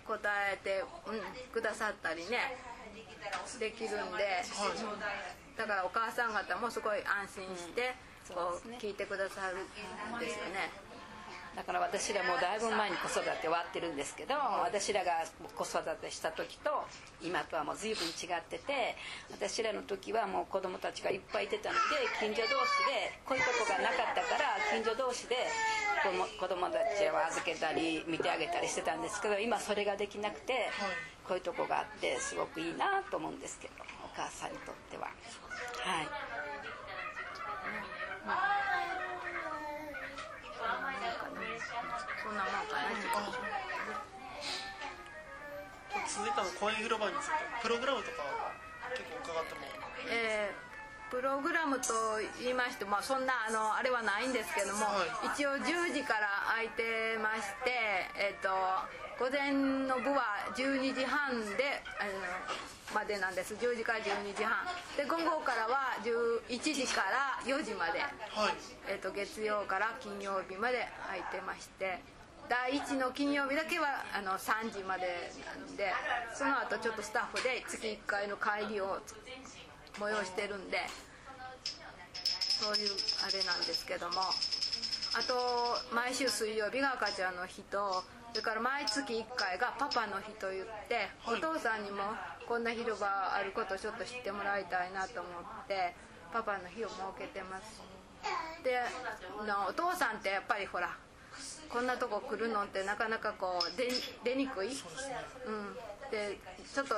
[0.08, 0.20] 答
[0.52, 2.58] えて、うん、くださったりね
[3.60, 4.44] できるんで、
[5.58, 10.72] だからお母さん方もすごい安心して、うんこう聞いてくださるんですよね
[11.56, 14.34] だから私らもだいぶ前に子育て終わってるんですけど
[14.66, 15.22] 私らが
[15.54, 16.70] 子育てした時と
[17.22, 18.98] 今とはもう随分違ってて
[19.32, 25.38] 私らの時はもう子供たちがいっぱいいてたので近所同士でこういうとこがなかったから近所同士で
[26.39, 30.70] 子供たちを預けたり見てあげたりしてたんですけど今それができなくて
[31.28, 36.08] こういうとこがあってすごくいいなと思うんですけどお母さんにとってははい。
[41.63, 43.32] そんなもんかな
[46.08, 48.23] 続いての公園広場についてプログラムとか
[48.91, 49.62] 結構伺っても。
[50.10, 50.73] えー
[51.13, 51.93] プログラムと
[52.41, 56.26] 言いましても、まあ、そんなあのあれはないんですけども、は一応10時から
[56.58, 58.49] 空いてまして、えっと
[59.21, 59.54] 午前
[59.86, 62.53] の部は12時半であの
[62.93, 63.56] までなんです。
[63.56, 64.65] 10時から12時半。
[64.95, 68.53] で午後からは11時から4時まで、はい。
[68.88, 71.99] えっと月曜から金曜日まで空いてまして。
[72.49, 75.93] 第1の金曜日だけはあの3時までなんで
[76.36, 78.99] その後ちょっとスタッフで月1回の会議を
[79.97, 80.79] 催してるんで
[82.13, 82.89] そういう
[83.25, 84.21] あれなんですけども。
[85.15, 92.01] あと毎週水曜日が赤ちゃんの日とそれから毎月1回がパパの日と言って、お父さんにも
[92.47, 95.95] こんな広場あることをちょっと知ってもらいたいなと思って
[96.32, 97.82] パパの日を設けてます。
[98.63, 98.79] で
[99.45, 100.95] のお父さんってやっぱりほら
[101.69, 103.89] こんなとこ来るのってなかなかこう出
[104.23, 104.73] 出にくい、うん、
[106.12, 106.38] で
[106.73, 106.95] ちょっと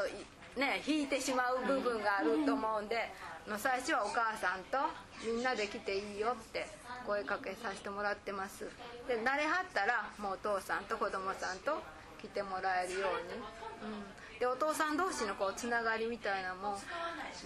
[0.59, 3.09] ね引いてしまう部分があると思うんで
[3.47, 4.77] の最初はお母さんと
[5.25, 6.67] みんなで来ていいよって
[7.05, 8.65] 声かけさせてもらってます。
[9.07, 11.81] で慣れはったらもうお父さんと子供さんと
[12.21, 16.75] 来てもらえるように、うん、でお父さん同士のこうつながりみたいなのも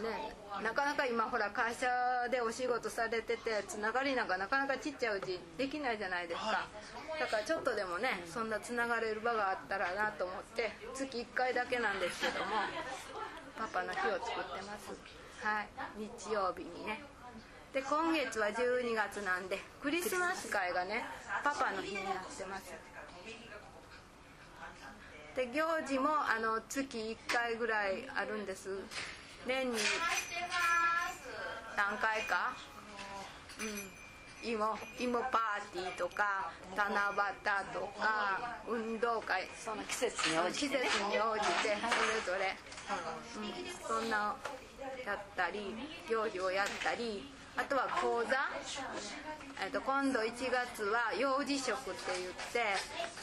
[0.01, 1.87] ねなかなか今ほら会社
[2.31, 6.67] でお仕事されててつながりなんかなかなかちっちゃいうちできないじゃないですか。
[7.19, 12.51] だからちょっとでもねそんなつながれる場があったらなと思って月1回だけなんですけども
[13.57, 14.89] パパの日を作ってます。
[15.43, 15.69] はい。
[15.97, 17.03] 日曜日にね。
[17.73, 21.05] で今月は12月なんでクリスマス会がね
[21.43, 22.73] パパの日になってます
[25.35, 28.69] で行事もあの月1回ぐらいあるんです。
[29.45, 29.77] 年に
[31.77, 32.53] 何回か？
[33.59, 33.99] うん。
[34.41, 36.95] 芋芋パーティーとか七夕
[37.73, 39.49] とか運動会。
[39.55, 40.89] その季節に応じ季てね。
[40.89, 42.55] 節に応じてそれぞれ、
[43.35, 44.35] うん、そんな
[45.05, 45.75] やったり
[46.09, 48.31] 行事をやったりあとは講座、
[49.59, 52.63] えっと今度1月は幼児食って言って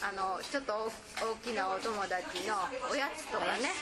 [0.04, 0.92] あのちょっと
[1.24, 3.72] 大大きなお友達のおやつとかね、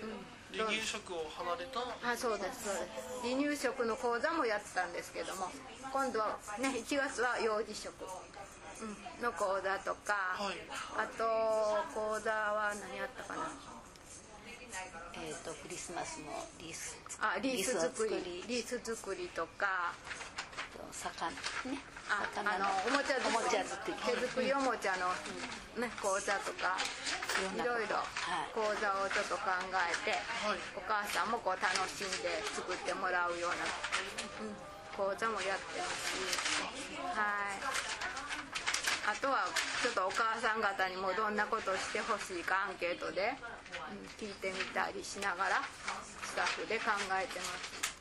[0.00, 1.84] うん、離乳食を離れた？
[2.08, 3.36] あそうですそうです。
[3.36, 5.52] 離乳食の講座もやってたんですけども
[5.92, 7.92] 今度はね1月は幼児食、
[8.80, 10.56] うん、の講座とか、はい。
[10.96, 11.28] あと
[11.92, 13.52] 講座は何やったかな
[15.18, 16.30] えー、とクリスマスの
[16.62, 18.44] リースあリース作り。
[18.46, 19.28] リース作り。
[19.34, 19.92] とか。
[20.92, 21.30] 魚
[21.66, 21.82] ね。
[22.08, 23.36] あ魚あのおもちゃ作り。
[23.36, 23.96] おもちゃ作り。
[23.98, 25.10] 手作りおもちゃの、
[25.80, 26.78] ね、講座とか。
[26.78, 28.54] いいろいろはい。
[28.54, 30.58] 講座をちょっと考えて、はい。
[30.76, 33.66] お母さんもこう楽しんで作ってもらうような、
[34.42, 34.54] うん、
[34.94, 36.14] 講座もやってます
[36.54, 36.98] し。
[37.14, 38.27] はい
[39.08, 39.48] あとは
[39.80, 43.32] ちょっとお母さん方にもどんなことしてほしいかアンケートで、
[43.88, 45.64] うん、聞いてみたりしながら
[46.22, 47.97] スタッフで考えてます。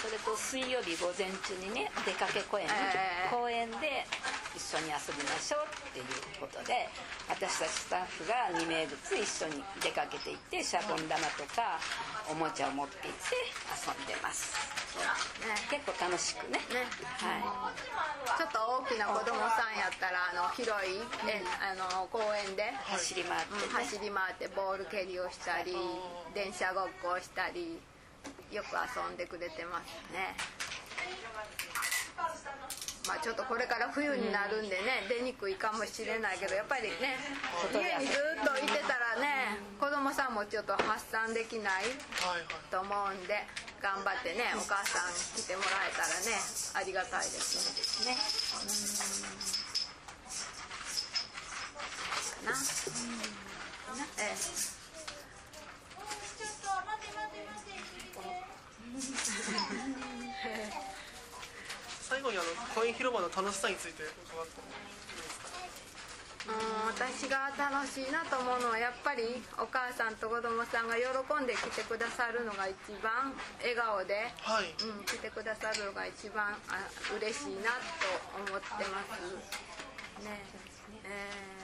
[0.00, 3.34] それと水曜日午前中にね出かけ公園、ええ。
[3.34, 4.06] 公園で
[4.54, 6.06] 一緒に遊びましょうっていう
[6.40, 6.88] ことで
[7.28, 11.76] 私たちスタッフが2名ずつ一緒に出かけていってシャボン玉とか
[12.30, 13.36] おもちゃを持って行って
[13.74, 14.54] 遊んでます。
[14.96, 15.52] ね。
[15.68, 16.60] 結構楽しくね。
[16.72, 16.88] ね。
[17.20, 17.72] は
[18.38, 25.76] ちょっと大きな子供さんやったらあの広いえあの公園で、い、走り回ってうんね、走り回ってボール蹴りをしたり
[26.34, 27.78] 電車ごっこをしたり
[28.52, 30.36] よく遊んでくれてますね。
[33.06, 37.18] まあちょっとこれから冬になるんでね、出にくいかもしれないけどやっぱりね
[37.72, 41.84] 家にずっといてたらね子供さんもちょっと発散できない
[42.70, 43.46] と思うんで
[43.80, 46.34] 頑張ってねお母さん来てもらえたらね
[46.74, 48.16] ありがたいですね。
[53.86, 54.85] かな、ええ
[62.08, 64.66] 最後にあのコイン広場の楽しさについて伺っても
[66.46, 71.10] うん私が楽しいなと思うのはやっぱりお母さんと子供さんが喜
[71.42, 74.70] んで来てくださるのが一番笑顔で、はい。
[74.78, 76.86] うん、来てくださるのが一番あ
[77.18, 78.06] 嬉しいなと
[78.46, 79.18] 思ってます。
[80.22, 80.46] ね。
[80.46, 81.55] どう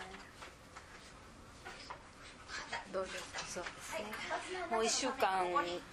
[2.73, 3.39] ですか？
[3.49, 4.05] そうですね。
[4.71, 5.45] もう1週間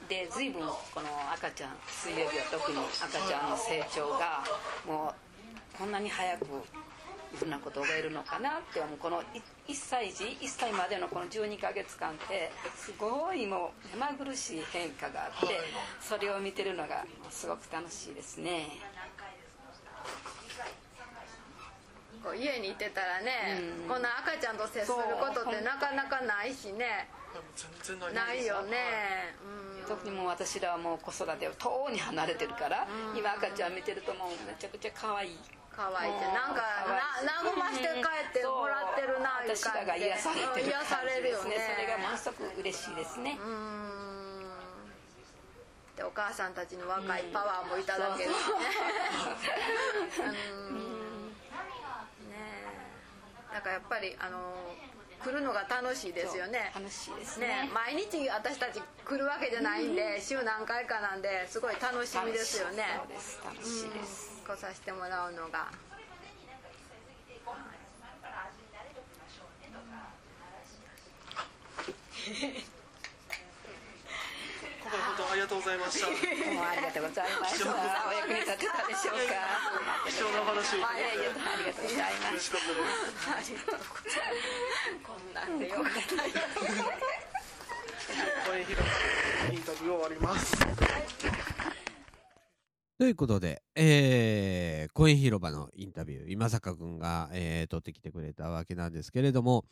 [0.08, 0.62] で随分
[0.94, 4.44] この赤ちゃん水曜日は特に赤ちゃんの成長が
[4.88, 5.14] も
[5.76, 9.22] うこんなに早くいろんなことを覚えるのかなって思うこの
[9.68, 15.60] 1歳児1歳までのこの12ヶ月間ってすごいもう目まぐるしい変化があって
[16.02, 18.68] それを見てるのがすごく楽しいですね
[22.24, 27.07] こう家にいてたらね、こんな赤ちゃんと接することってなかなかないしね。
[27.55, 28.61] 全然ないよ。
[28.63, 29.36] ね、
[29.82, 35.38] うん、特にもう私らはもう子育てを遠に離れてるから、今赤ちゃん見てるともうめちゃくちゃ可愛い。
[35.72, 36.59] 可愛いってなんか
[37.24, 41.55] な和まして帰ってもらってるないう私らが癒されてる癒されるよね。
[41.55, 44.43] それがものすごく嬉しいですね、うん。
[45.95, 48.43] でお母さんたちの若いパワーもいただけるしね。
[50.20, 50.34] うん。
[50.34, 50.59] ね
[53.60, 54.39] えだからやっぱりあの
[55.22, 56.72] 来るのが楽しいですよね。
[56.74, 57.47] 楽しいですね。
[57.47, 62.84] ね毎日私たち来るわけじゃないんで週何回かなんですごい楽しみですよね。
[63.43, 65.68] 楽しいです、来させてもらうのが
[75.40, 76.06] りがとうございました。
[76.06, 76.20] どう
[76.54, 77.72] もありがとうございました。
[77.72, 79.40] お役に立てたでしょうか。
[80.04, 80.80] 貴重なお話を。
[80.80, 83.56] いやいやありがとうございますかったです
[85.00, 86.20] こんなんでよかった
[88.50, 88.88] 公園広場
[89.54, 90.58] インタビュー終わります
[92.98, 99.64] ということで、えー、公園広場のインタビュー、今坂くんが、えー、撮ってきてくれたわけなんですけれども、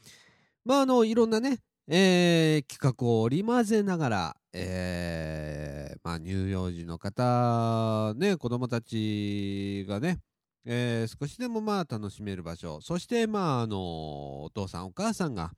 [0.64, 1.60] まあ、あの、いろんなね、
[1.90, 10.20] えー、企画を織り交ぜながら、えー、まあ、乳幼児の方、ね、子供たちがね、
[10.66, 15.54] えー、少しでもまあ楽しめる場所、そしてまあ、あの、お父さんお母さんが、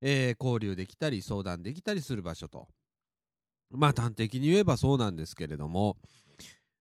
[0.00, 2.66] えー、交流できたり相談できたりする場所と。
[3.70, 5.98] まあ端的に言えばそうなんですけれども、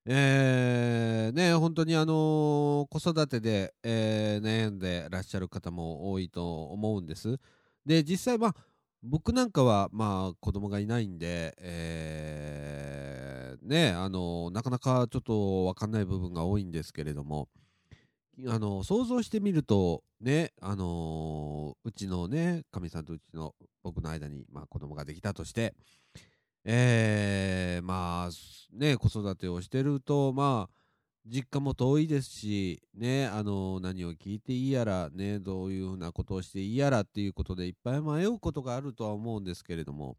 [0.06, 7.40] えー、ね、本当にあの子育てで、え悩んでらっしゃる方も多いと思うんです。
[7.88, 8.56] で、実際まあ、
[9.02, 17.48] 僕なんかはまあ子供がいないんで、えーね、あのなかなかちょっとわかんない部分が多いんですけれども、
[18.48, 25.74] あの想像してみるとねあのうちのねかみさんとうちの僕の間に、まあ、子供ができたとして
[26.66, 30.77] えー、まあね子育てをしてるとまあ
[31.28, 40.16] 実家も遠いですしねあの何を聞いていいやらねどういうふうなことをしていいやらっていうことでいっぱい迷うことがあるとは思うんですけれども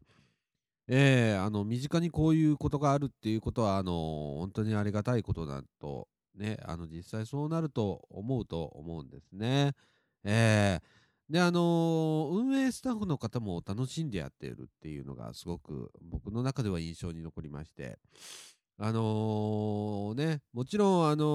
[0.91, 3.91] えー、あの身近にこういうことがあるっていうことはあの
[4.39, 6.07] 本当にありがたいことだと
[6.39, 9.73] ね、あの実際そうなると思うと思うんですね。
[10.23, 17.99] えー、で、あの運営スタッフの方も楽しんでやっているっていうのがすごく僕の中では印象に残りまして、
[18.81, 21.27] あのーね、もちろん、あのー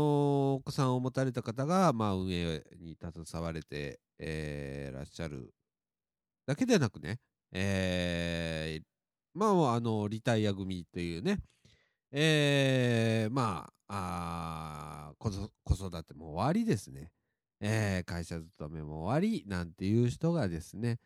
[0.57, 5.53] お子さんを持たれた方が、まあ、運営に携われて、えーらっしゃる
[6.47, 7.19] だけでなくね、
[7.53, 8.85] えー
[9.35, 11.39] まあ、あの、リタイア組というね、
[12.13, 15.31] えー、まあ、あ子
[15.65, 17.11] 子育ても終わりですね。
[17.61, 20.99] えー会社勤めも終わりなんていう人がですね、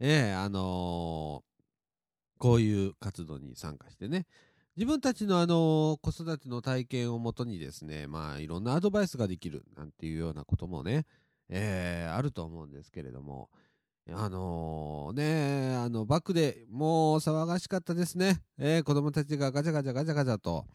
[0.00, 1.56] えーあのー
[2.38, 4.26] こういう活動に参加してね、
[4.76, 11.06] 自分たちのあの子育ての体験をもとにですね、まあいろんなアドバイスができるなんていうようなこともね、
[11.48, 13.48] えーあると思うんですけれども、
[14.12, 18.42] あのね、あの、バックでもう騒がしかったですね。
[18.58, 20.66] えー子供たちがガチャガチャガチャガチャと。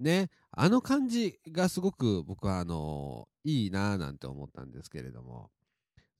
[0.00, 5.50] ね、あの感じがすごく僕はあのいいなぁなんて思ったんですけれども。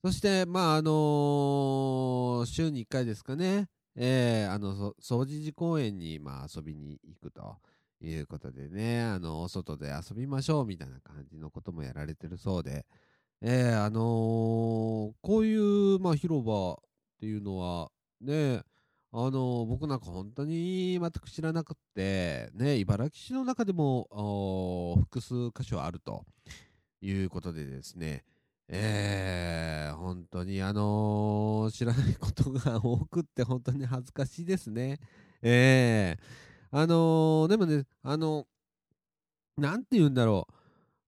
[0.03, 3.67] そして、まあ、あの週に1回ですかね、
[4.01, 7.57] えーあの、そ掃除時公園に、まあ、遊びに行くと
[8.01, 12.85] いうことでね、あの、お外で遊びましょうみたいな感じのこともやられてるそうで、
[13.41, 16.75] えーあのーこういう、まあ、広場っ
[17.19, 17.91] ていうのは、
[18.21, 18.61] ね、
[19.11, 26.25] あのー僕なんか本当に全く知らなくて、ね、茨城市の中でも複数箇所あると
[27.01, 28.23] いうことでですね、
[28.69, 34.99] えー本当にあのー知らないことが多くって本当に恥ずかしいですね。
[35.41, 36.23] えー
[36.71, 38.45] あのでもね、あの
[39.57, 40.47] なんて言うんだろ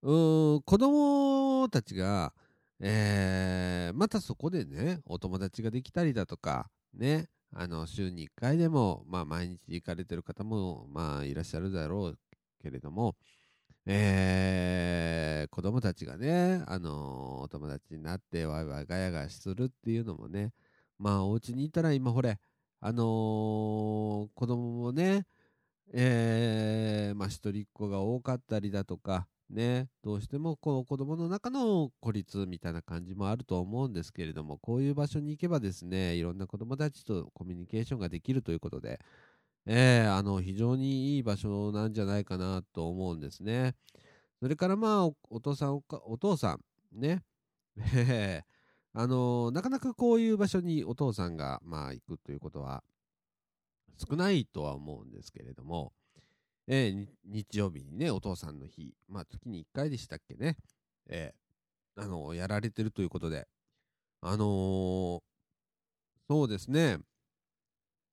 [0.04, 0.12] う。
[0.56, 2.34] うん子供たちが、
[2.80, 12.20] えーまたそこでね、お友達ができたりだとか、ね、あの、週に1回でも、まあ、毎日行かれてる方も、まあ、いらっしゃるだろう
[12.64, 13.16] けれども、
[13.86, 20.54] えー、子供たちがね、あの、お友達になってワイワイガヤガヤするっていうのもね、
[21.00, 22.40] まあお家にいたら今ほれ、
[22.80, 25.26] あのー、子供もね、
[25.94, 39.00] えー、まあ一人っ子が多かったりだとか、ね、どうしてもこう子供の中の孤立みたいな感じもあると思うんですけれども、こういう場所に行けばですね、いろんな子供たちとコミュニケーションができるということで、
[39.66, 43.76] えー、あの、非常にいい場所なんじゃないかなと思うんですね。
[44.40, 47.24] それからまあ、お父さんお、お父さん、ね。
[48.94, 52.84] あの、なかなかこういう場所にお父さんが、まあ、行くということは
[53.98, 55.94] 少ないとは思うんですけれども、
[56.68, 60.58] えー、日曜日にね、お父さんの日、まあ、月に1回でしたっけね、
[61.08, 63.48] えー、あの、やられてるということで、
[64.22, 65.22] あのー、
[66.28, 66.98] そうですね、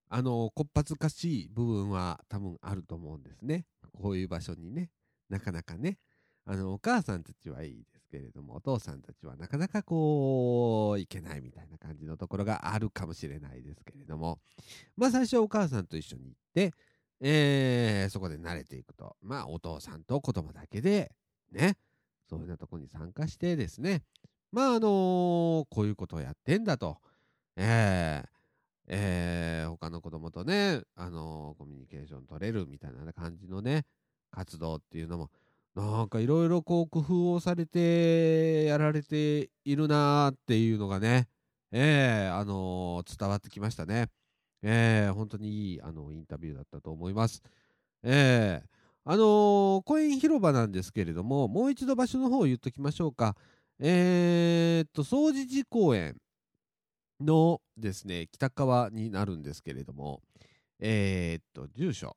[0.09, 3.67] あの、こっぱずかしい部分は多分あると思うんですね。
[3.93, 4.91] こういう場所にね、
[5.29, 5.99] なかなかね、
[6.47, 14.39] あの、お母さんたちはいいですけれども、お父さんたちはなかなかこう、いけないみたいな感じのところがあるかもしれないですけれども、
[14.97, 16.73] まあ最初はお母さんと一緒に行って、
[17.21, 21.13] えー、そこで慣れていくと、まあお父さんと子供だけで、
[21.53, 21.77] ね、
[22.31, 24.03] そういうようなとこに参加してですね、
[24.51, 26.97] まああのー、こういうことをやってんだと、
[27.57, 28.29] えー、
[28.89, 33.85] えー、他の子供とね、あのー、コミュニケーション取れるみたいな感じのね、
[34.31, 35.31] 活動っていうのも、
[35.75, 41.29] なんかいろいろこう工夫をされてやられているなーっていうのがね、
[41.71, 44.07] えー、あのー、伝わってきましたね。
[44.63, 47.43] えー、本当にいいあのインタビューだったと思います。
[48.03, 48.69] えー、
[49.05, 53.37] あのー、公園広場なんですけれども、もう一度場所の方を言っときましょうか。
[53.79, 56.17] えー、っと、総持寺公園
[57.21, 60.23] のですね、北側になるんですけれども、
[60.81, 62.17] えー、っと、住所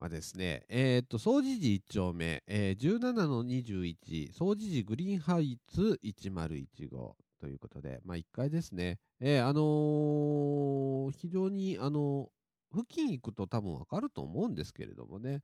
[0.00, 8.98] はですね、えー、っと、総持寺1丁目、えー、17の21、総持寺グリーンハイツ1015ということで、まあ1階ですね。
[9.20, 12.28] えー、あのー、非常に、あの
[12.74, 15.40] 付近行くと多分わかると思うんですけれどもね、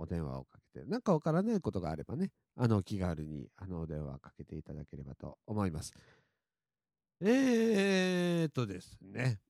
[0.00, 5.92] お電話をかけて、なんかわからないことがあればね、あの、気軽に、あの、お電話かけていただければと思います。
[7.20, 9.40] えーとですね。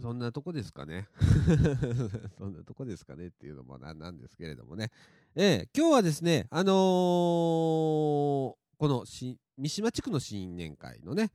[0.00, 1.08] そんなとこですかね。
[2.38, 4.90] そんなとこですかねっていうのもなんですけれどもね。
[5.34, 9.38] えー、今日はですね、あのー、この三
[9.68, 11.30] 島地区の新年会のね、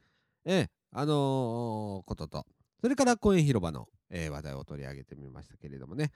[0.45, 2.45] えー、あのー、ことと、
[2.81, 6.11] それから公園広場の、え話題を取り上げてみましたけれどもね。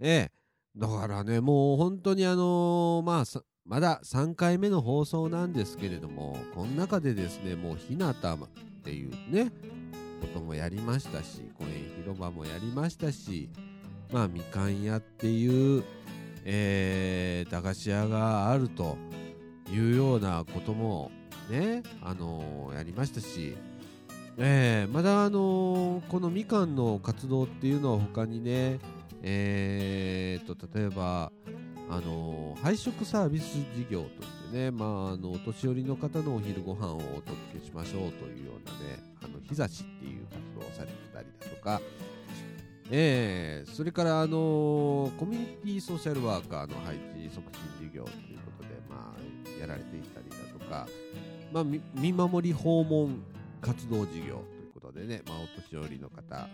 [0.00, 0.32] ええ
[0.76, 8.14] だからね、もう本当にあのまあ、まだ3回目の放送なんですけれども、この中でですね、もう日向っ
[8.84, 9.50] ていうね、
[10.20, 13.48] こともやりましたし公園広場もやりましたし
[14.12, 15.84] まあみかん屋っていう、
[16.44, 18.96] えー、駄菓子屋があると
[19.70, 21.10] いうようなことも
[21.50, 23.56] ね、あのー、やりましたし、
[24.36, 28.78] えー、まだ、あのー、このみかんの活動っていうのは他にね、
[29.22, 31.32] えー、と例えば、
[31.90, 34.08] あの配食サービス事業と
[34.52, 41.80] ね、まあ、あのお年寄りの方のお昼ご飯をお届けしましょうというようなねあの日差しっていう活動をされてたりだとか、
[42.90, 47.46] えー、それからあのコミュニティソーシャルワーカーの配置促
[47.78, 50.88] 進事業ということで、まあ、やられていたりだとか、
[51.52, 53.22] まあ、見守り訪問
[53.60, 56.48] 活動事業ということでね、まあ、お年寄りの方、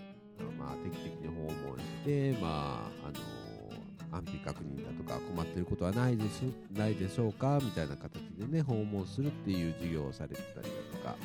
[0.58, 3.43] まあ、定期的に訪問して、まああの
[4.14, 6.42] 安否確認だとか困っていることはないです
[6.72, 11.16] ないでしょうかみたいな形でね訪問するっていう授業をされてたりだとか、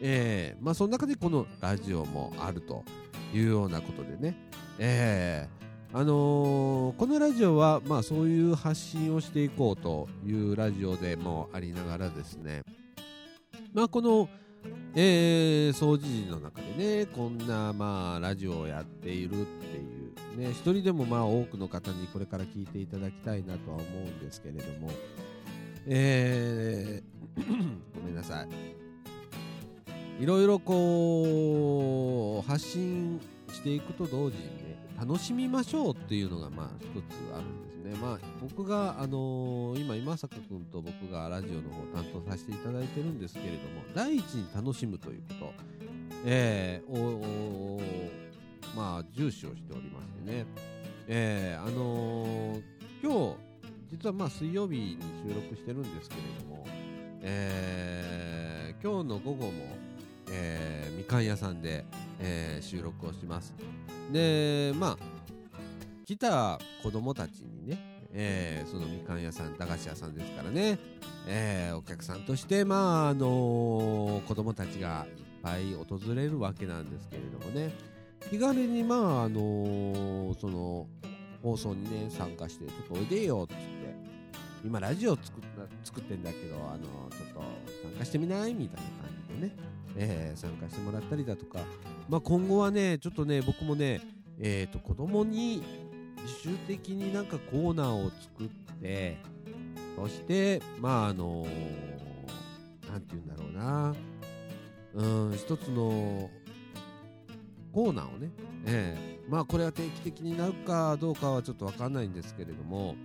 [0.00, 2.84] えー、まあその中でこのラジオもあると
[3.32, 4.36] いうようなことでね、
[4.78, 12.62] えー、あのー、このラジオはまあそういう発信をしていこうというラジオでもありながらですね。
[13.72, 14.28] まあこの
[14.94, 20.00] えー、掃除時の中でねこんなまあラジオをやっているっていう
[20.36, 24.90] ね、一人でもまあ多くの方にこれから聞いていただきたいなとは思うんですけれども、
[25.86, 27.42] えー、
[27.94, 28.48] ごめんなさい。
[30.22, 33.20] いろいろこう、発信
[33.52, 45.52] していくと同時にね、楽しみましょうっていうのがまあ一つあるんですね、まあ、僕が、あのー今、今坂君と僕がラジオの方担当させていただいてるんですけれども、第一に楽しむということ、
[46.24, 47.80] えー、を、
[48.76, 50.46] まあ、重視をしておりましてね、
[51.08, 52.62] えー、あのー
[53.02, 53.36] 今日、
[53.90, 56.66] 実はまあ、水曜日に収録してるんですけれども、
[57.22, 59.52] えー、今日の午後も、
[60.30, 61.84] えー、みかん屋さんで、
[62.20, 63.54] えー収録をします。
[64.12, 64.98] で、まあ、
[66.10, 67.78] 来た子供たちにね、
[68.12, 70.76] えーそのみかん屋さん、駄菓子屋さんですからね、
[71.28, 77.72] えーお客さんとして、まあ、あのー子供たちがいっぱい訪れるわけなんですけれどもね、
[78.28, 80.88] 気軽に、まあ、あのーその、
[81.44, 83.64] 放送にね、参加して、ちょっとおいでよ、っつって、
[84.64, 87.40] 今ラジオ作った作ってんだけど、あのちょっと
[87.84, 88.54] 参加してみない？
[88.54, 89.56] みたいな感じでね、
[89.96, 91.60] えー参加してもらったりだとか、
[92.08, 94.00] まあ、今後はね、ちょっとね、僕もね、
[94.40, 95.62] えー、と子供に
[96.22, 98.48] 自主的になんかコーナーを作っ
[98.80, 99.18] て、
[99.96, 101.46] そして、まああの
[102.90, 103.94] なんて言うんだろうな、
[104.94, 106.30] うん、一つの
[107.72, 108.30] コーナーをね、
[108.66, 109.20] ええ。
[109.28, 112.96] まあこれは定期的になるかどうかはちょっとわかんないんですけれども、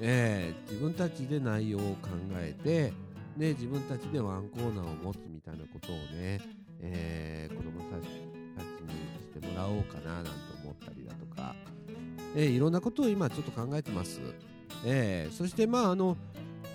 [0.00, 0.70] ええ。
[0.70, 2.92] 自分たちで内容を考えて、
[3.36, 6.40] ね、自分たちでワンコーナーを持つみたいなことをね、
[6.80, 8.08] えー子供たち
[8.56, 10.30] たちにしてもらおうかななんて
[10.62, 11.54] 思ったりだとか、
[12.36, 14.20] えーいろんなことを今ちょっと考えてます。
[14.84, 16.16] えーそしてまああの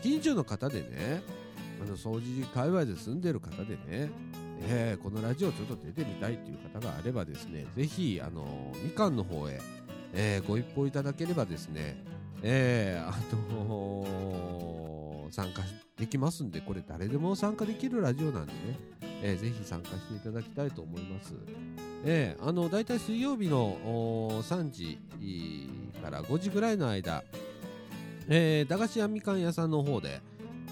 [0.02, 1.22] 近所の方でね
[1.82, 4.10] あの掃除界隈で住んでる方でね、
[4.68, 9.60] えーこのラジオちょっと出てみたいっていう方があればですねぜひあのみかんの方へ、
[10.14, 11.98] えーご一報いただければですね
[12.44, 13.14] えーあ
[13.64, 15.62] の参加
[15.98, 18.58] できますんでこれ誰でも参加できるラジオなんでね、
[19.24, 21.34] えーぜひ参加していただきたいと思います。
[22.06, 23.78] えーあの大体水曜日の
[24.44, 24.98] 3時
[26.02, 27.24] から5時ぐらいの間、
[28.28, 30.22] えー駄菓子屋みかん屋さんの方で、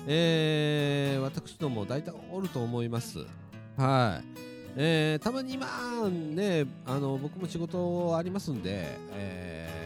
[0.07, 3.19] えー私ども大体おると思います。
[3.77, 4.25] はい。
[4.75, 5.67] えーたまにま
[6.05, 9.82] あね、あの僕も仕事ありますんで、えー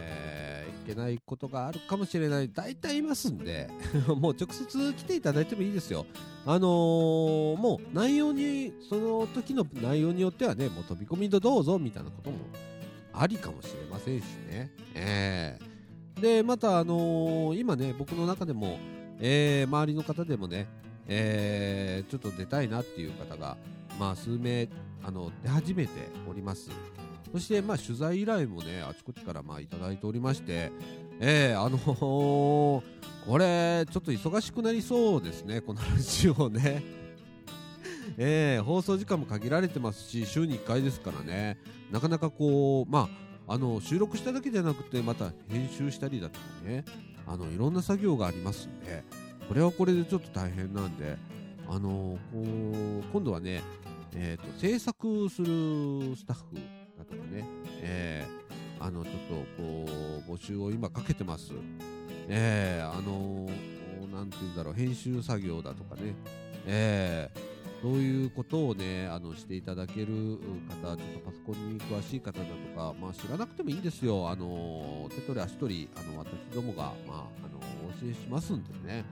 [0.88, 3.68] けないことがあるかもしれない、大体いますんで、
[4.08, 6.06] もう直接来ていただいてもいいですよ。
[6.46, 12.38] あのーもう内容に、その時の内容によってはね、もう飛び込みでどうぞみたいなことも
[13.12, 14.70] ありかもしれませんしね。
[14.94, 15.78] えー
[16.20, 18.78] で、また、あのー今ね、僕の中でも、
[19.20, 20.66] えー周りの方でもね、
[21.06, 23.56] えーちょっと出たいなっていう方が、
[23.98, 24.68] まあ、数名、
[25.04, 25.90] あの、出始めて
[26.28, 26.70] おります。
[27.32, 30.72] そして、まあ、取材依頼もね、あちこちから、まあ、いただいておりまして、
[31.20, 32.82] えーあのー
[33.26, 36.82] これ、ちょっと忙しくなりそうですね、このラジオね。
[38.16, 41.58] えー放送時間も限られてますし、週に1回ですからね、
[41.90, 43.08] なかなかこう、ま
[43.46, 46.84] あ、あの収録しただけじゃなくて、また編集したりだとかね、
[47.26, 49.04] あのいろんな作業がありますんで、
[49.48, 51.18] これはこれでちょっと大変なんで、
[51.68, 53.62] あのこう今度はね、
[54.14, 56.77] えーと、制作するスタッフ
[57.08, 57.44] とかね、
[57.80, 58.38] えー
[58.80, 59.86] あのちょっとこ
[60.28, 61.52] う募集を今かけてます。
[62.28, 63.50] えーあのこ
[64.10, 66.14] うなんて言うんだろう、編集作業だとかね、
[66.66, 70.38] えーそういうことをね、あのしていただける
[70.82, 79.04] 方、ちょっとパソコンに詳しい方だとか、まあ、知らなくてもいいんですよ、あの手取り足取り、あの私どもが、まあ、あのお教えしますんでね、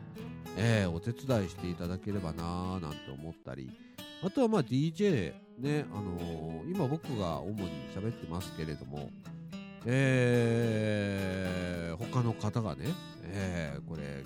[0.56, 3.70] えーお手伝いしていただければなーなんて思ったり、
[4.22, 9.10] あとはまあ DJ、ね、あの今僕が主に喋ってますけれども、
[9.84, 12.88] えー他の方がね、
[13.22, 14.22] えーこれ、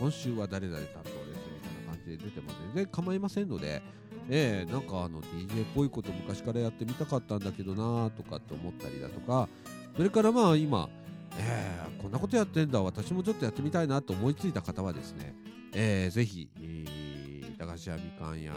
[0.00, 1.16] 今週は誰々担当です
[1.52, 3.82] みたいな感じで出ても全然構いませんので、
[4.30, 9.48] えーなんかあの DJ っぽいこと昔からやってみたかったんだけどなとかって思ったりだとか、
[9.96, 10.88] それからまあ今、
[11.38, 15.34] えーこんなことやってんだ、私もちょっとやってみたいなと思いついた方はですね、
[15.74, 18.52] えーぜひ、えー駄菓子屋みかん屋、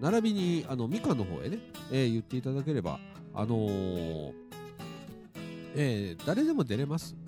[0.00, 1.58] 並びにあのみかんの方へね、
[1.90, 3.00] えー言っていただければ、
[3.34, 4.32] あのー
[5.74, 7.16] えー誰でも出れます。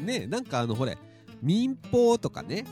[0.00, 0.98] ねなんかあのほれ
[1.42, 2.64] 民放とかね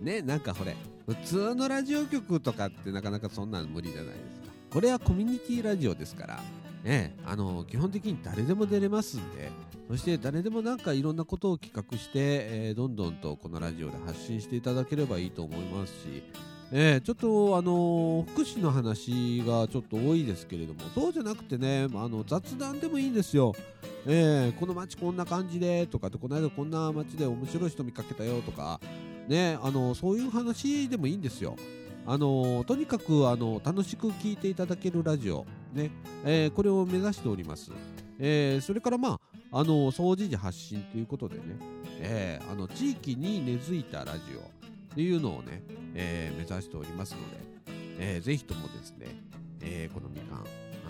[0.00, 0.76] ねなんかほれ
[1.06, 6.40] 普通のラジオ局とかってなかなかそんなの無理じゃないですかこれはコミュニティラジオですから
[6.82, 9.50] ねあの基本的に誰でも出れますんで
[9.88, 16.24] そして誰でもなんかいろんなことを企画して、えーどんどんとこのラジオで発信していただければいいと思いますし
[16.72, 23.54] えーちょっとあの福祉の話がちょっと多いですけれどもそうじゃなくてねあの雑談でもいいんですよ、
[24.04, 28.80] えーこの街こんな感じでとかってこの間こんな街で面白い人見かけたよとか
[29.28, 31.56] ねあのそういう話でもいいんですよ。
[32.08, 35.44] あのとにかくあの楽しく聞いていただけるラジオ、
[35.74, 35.90] ね
[36.24, 37.72] えーこれを目指しております、
[38.20, 39.18] えーそれからま
[39.52, 41.42] ああの掃除時発信ということでね、
[42.00, 44.55] えー、あの地域に根付いたラジオ。
[44.96, 45.62] っていうのをね、
[45.94, 47.36] えー、目指しておりますので、
[47.98, 49.08] えー、ぜひともですね、
[49.60, 50.40] えー、このみかん、あ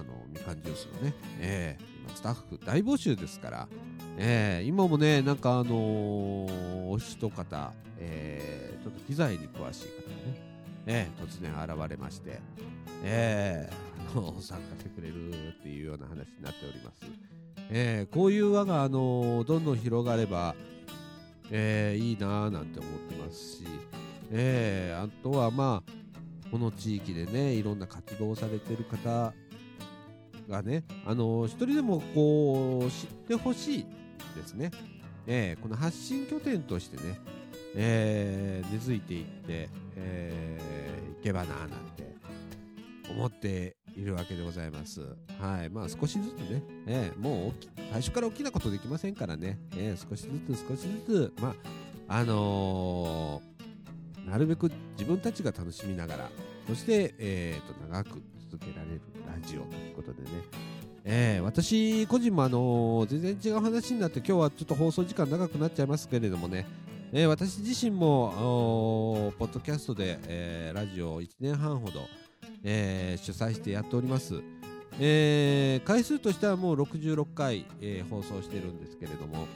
[0.04, 3.68] のみかんジュースのね、えー、今スタッフ大募集ですから、
[4.16, 9.82] えー、今もね、なんかあのー、お一方、えー、ちょっと機材に詳しい方がね、
[10.86, 12.38] えー、突然現れまして、
[13.02, 17.00] えー、参加してくれるっていうような話になっております。
[17.70, 20.54] えー、こういう輪が、あのー、どんどん広がれば、
[21.50, 23.64] えー、いいなぁなんて思ってますし、
[24.32, 29.32] えー、あとはまあ、この地域でね、いろんな活動されてる方
[30.48, 33.86] がね、あのー、一人でもこう、知ってほしい
[34.36, 34.70] ですね。
[35.26, 37.18] えー、この発信拠点としてね、
[37.74, 42.14] えー、根付いていって、えー、いけばなぁなんて
[43.10, 45.00] 思っているわけでございます。
[45.40, 45.70] はい。
[45.70, 47.52] まあ少しずつね、えー、もう
[47.90, 51.54] 最初から大きなことできませんからね、えー、少しずつ少しずつ、ま
[52.08, 56.30] あ、あのー、なるべく自分たちが楽しみながら、
[56.66, 60.28] そして、えー、と長く続けられるラジオということでね、
[61.04, 66.66] えー、私個人もあのー、全然違う話になって今日はちょっと放送時間長くなっちゃいますけれどもね、
[67.12, 72.00] えー、私自身もポッドキャストで、えラジオを1年半ほど、
[72.68, 74.42] えー、主催してやっております、
[74.98, 79.46] えー、回数としてはもう66回、えー、放送してるんですけれども、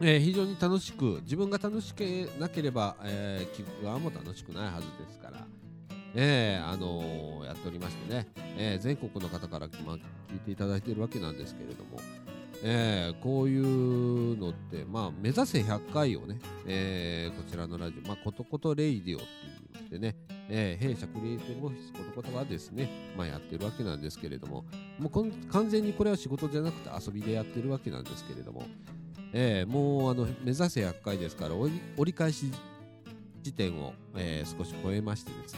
[0.00, 5.46] えー、非常に楽しく自分が楽しけなければ、えー、聞く側も楽しくないはずですから、
[6.16, 8.26] えーあのー、やっておりましてね、
[8.58, 9.96] えー、全国の方から、ま、聞
[10.36, 12.00] いていただいているわけなんですけれども、
[12.64, 20.16] えー、こういうのって、まあ、目指せ100回をね、えー、こちらのラジオ、まあ、ことことレイディオって言いましてね、
[20.48, 24.64] えー、弊社クリエイティブオフィスことことはですね、まあ、やってるわけなんですけれども、
[24.98, 28.64] もう完全にこれは仕事じゃなくて遊びでやってるわけなんですけれども、
[29.32, 31.72] えー、もうあの目指せ100回ですから折
[32.04, 32.50] り返し
[33.42, 35.54] 時点を、えー、少し超えましてです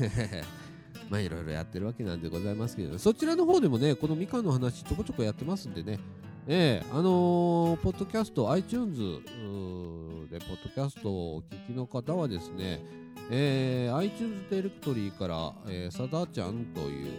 [0.00, 0.44] ね。
[1.08, 6.00] まあいろいろやってるわけなんでございますけど、そちらの方でもね、このみかんの話ちょこちょこやってますんでね、
[6.48, 8.98] えー、あのー、ポッドキャスト、iTunes
[10.30, 12.80] でポッドキャストをお聞きの方はですね、
[13.30, 17.10] えー、iTunes ディレクトリーから、えー、さだちゃんという、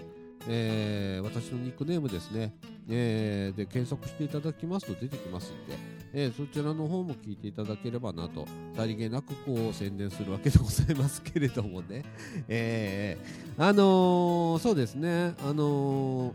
[0.48, 2.56] えー、私のニックネームですね、
[2.90, 5.78] えー、で検索していただきますと出てきますんで、
[6.14, 8.46] えー、そちらの方も聞いていただければなと、
[8.76, 12.04] さりげなくこう宣伝するわけでございますけれどもね、
[12.48, 16.34] えー、あのー、そうですね、あのー、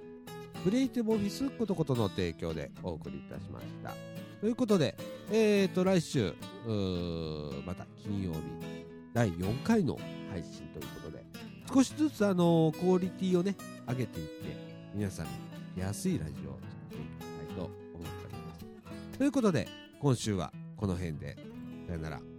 [0.67, 3.95] クリエイティブオフィスことことの提供でお送りいたしました。
[4.41, 4.97] ということで、
[5.31, 6.35] えーと、来週、
[7.65, 8.41] また金曜日、
[9.15, 9.97] 第4回の
[10.29, 11.25] 配信ということで、
[11.73, 13.55] 少しずつあのクオリティをね、
[13.87, 14.33] 上げていって、
[14.93, 15.33] 皆さんに
[15.77, 16.59] 安いラジオを
[16.89, 17.81] 作っていきたいと思って
[18.25, 18.55] おりま
[19.13, 19.19] す。
[19.19, 19.69] ということで、
[20.01, 21.37] 今週はこの辺で、
[21.87, 22.36] さよなら。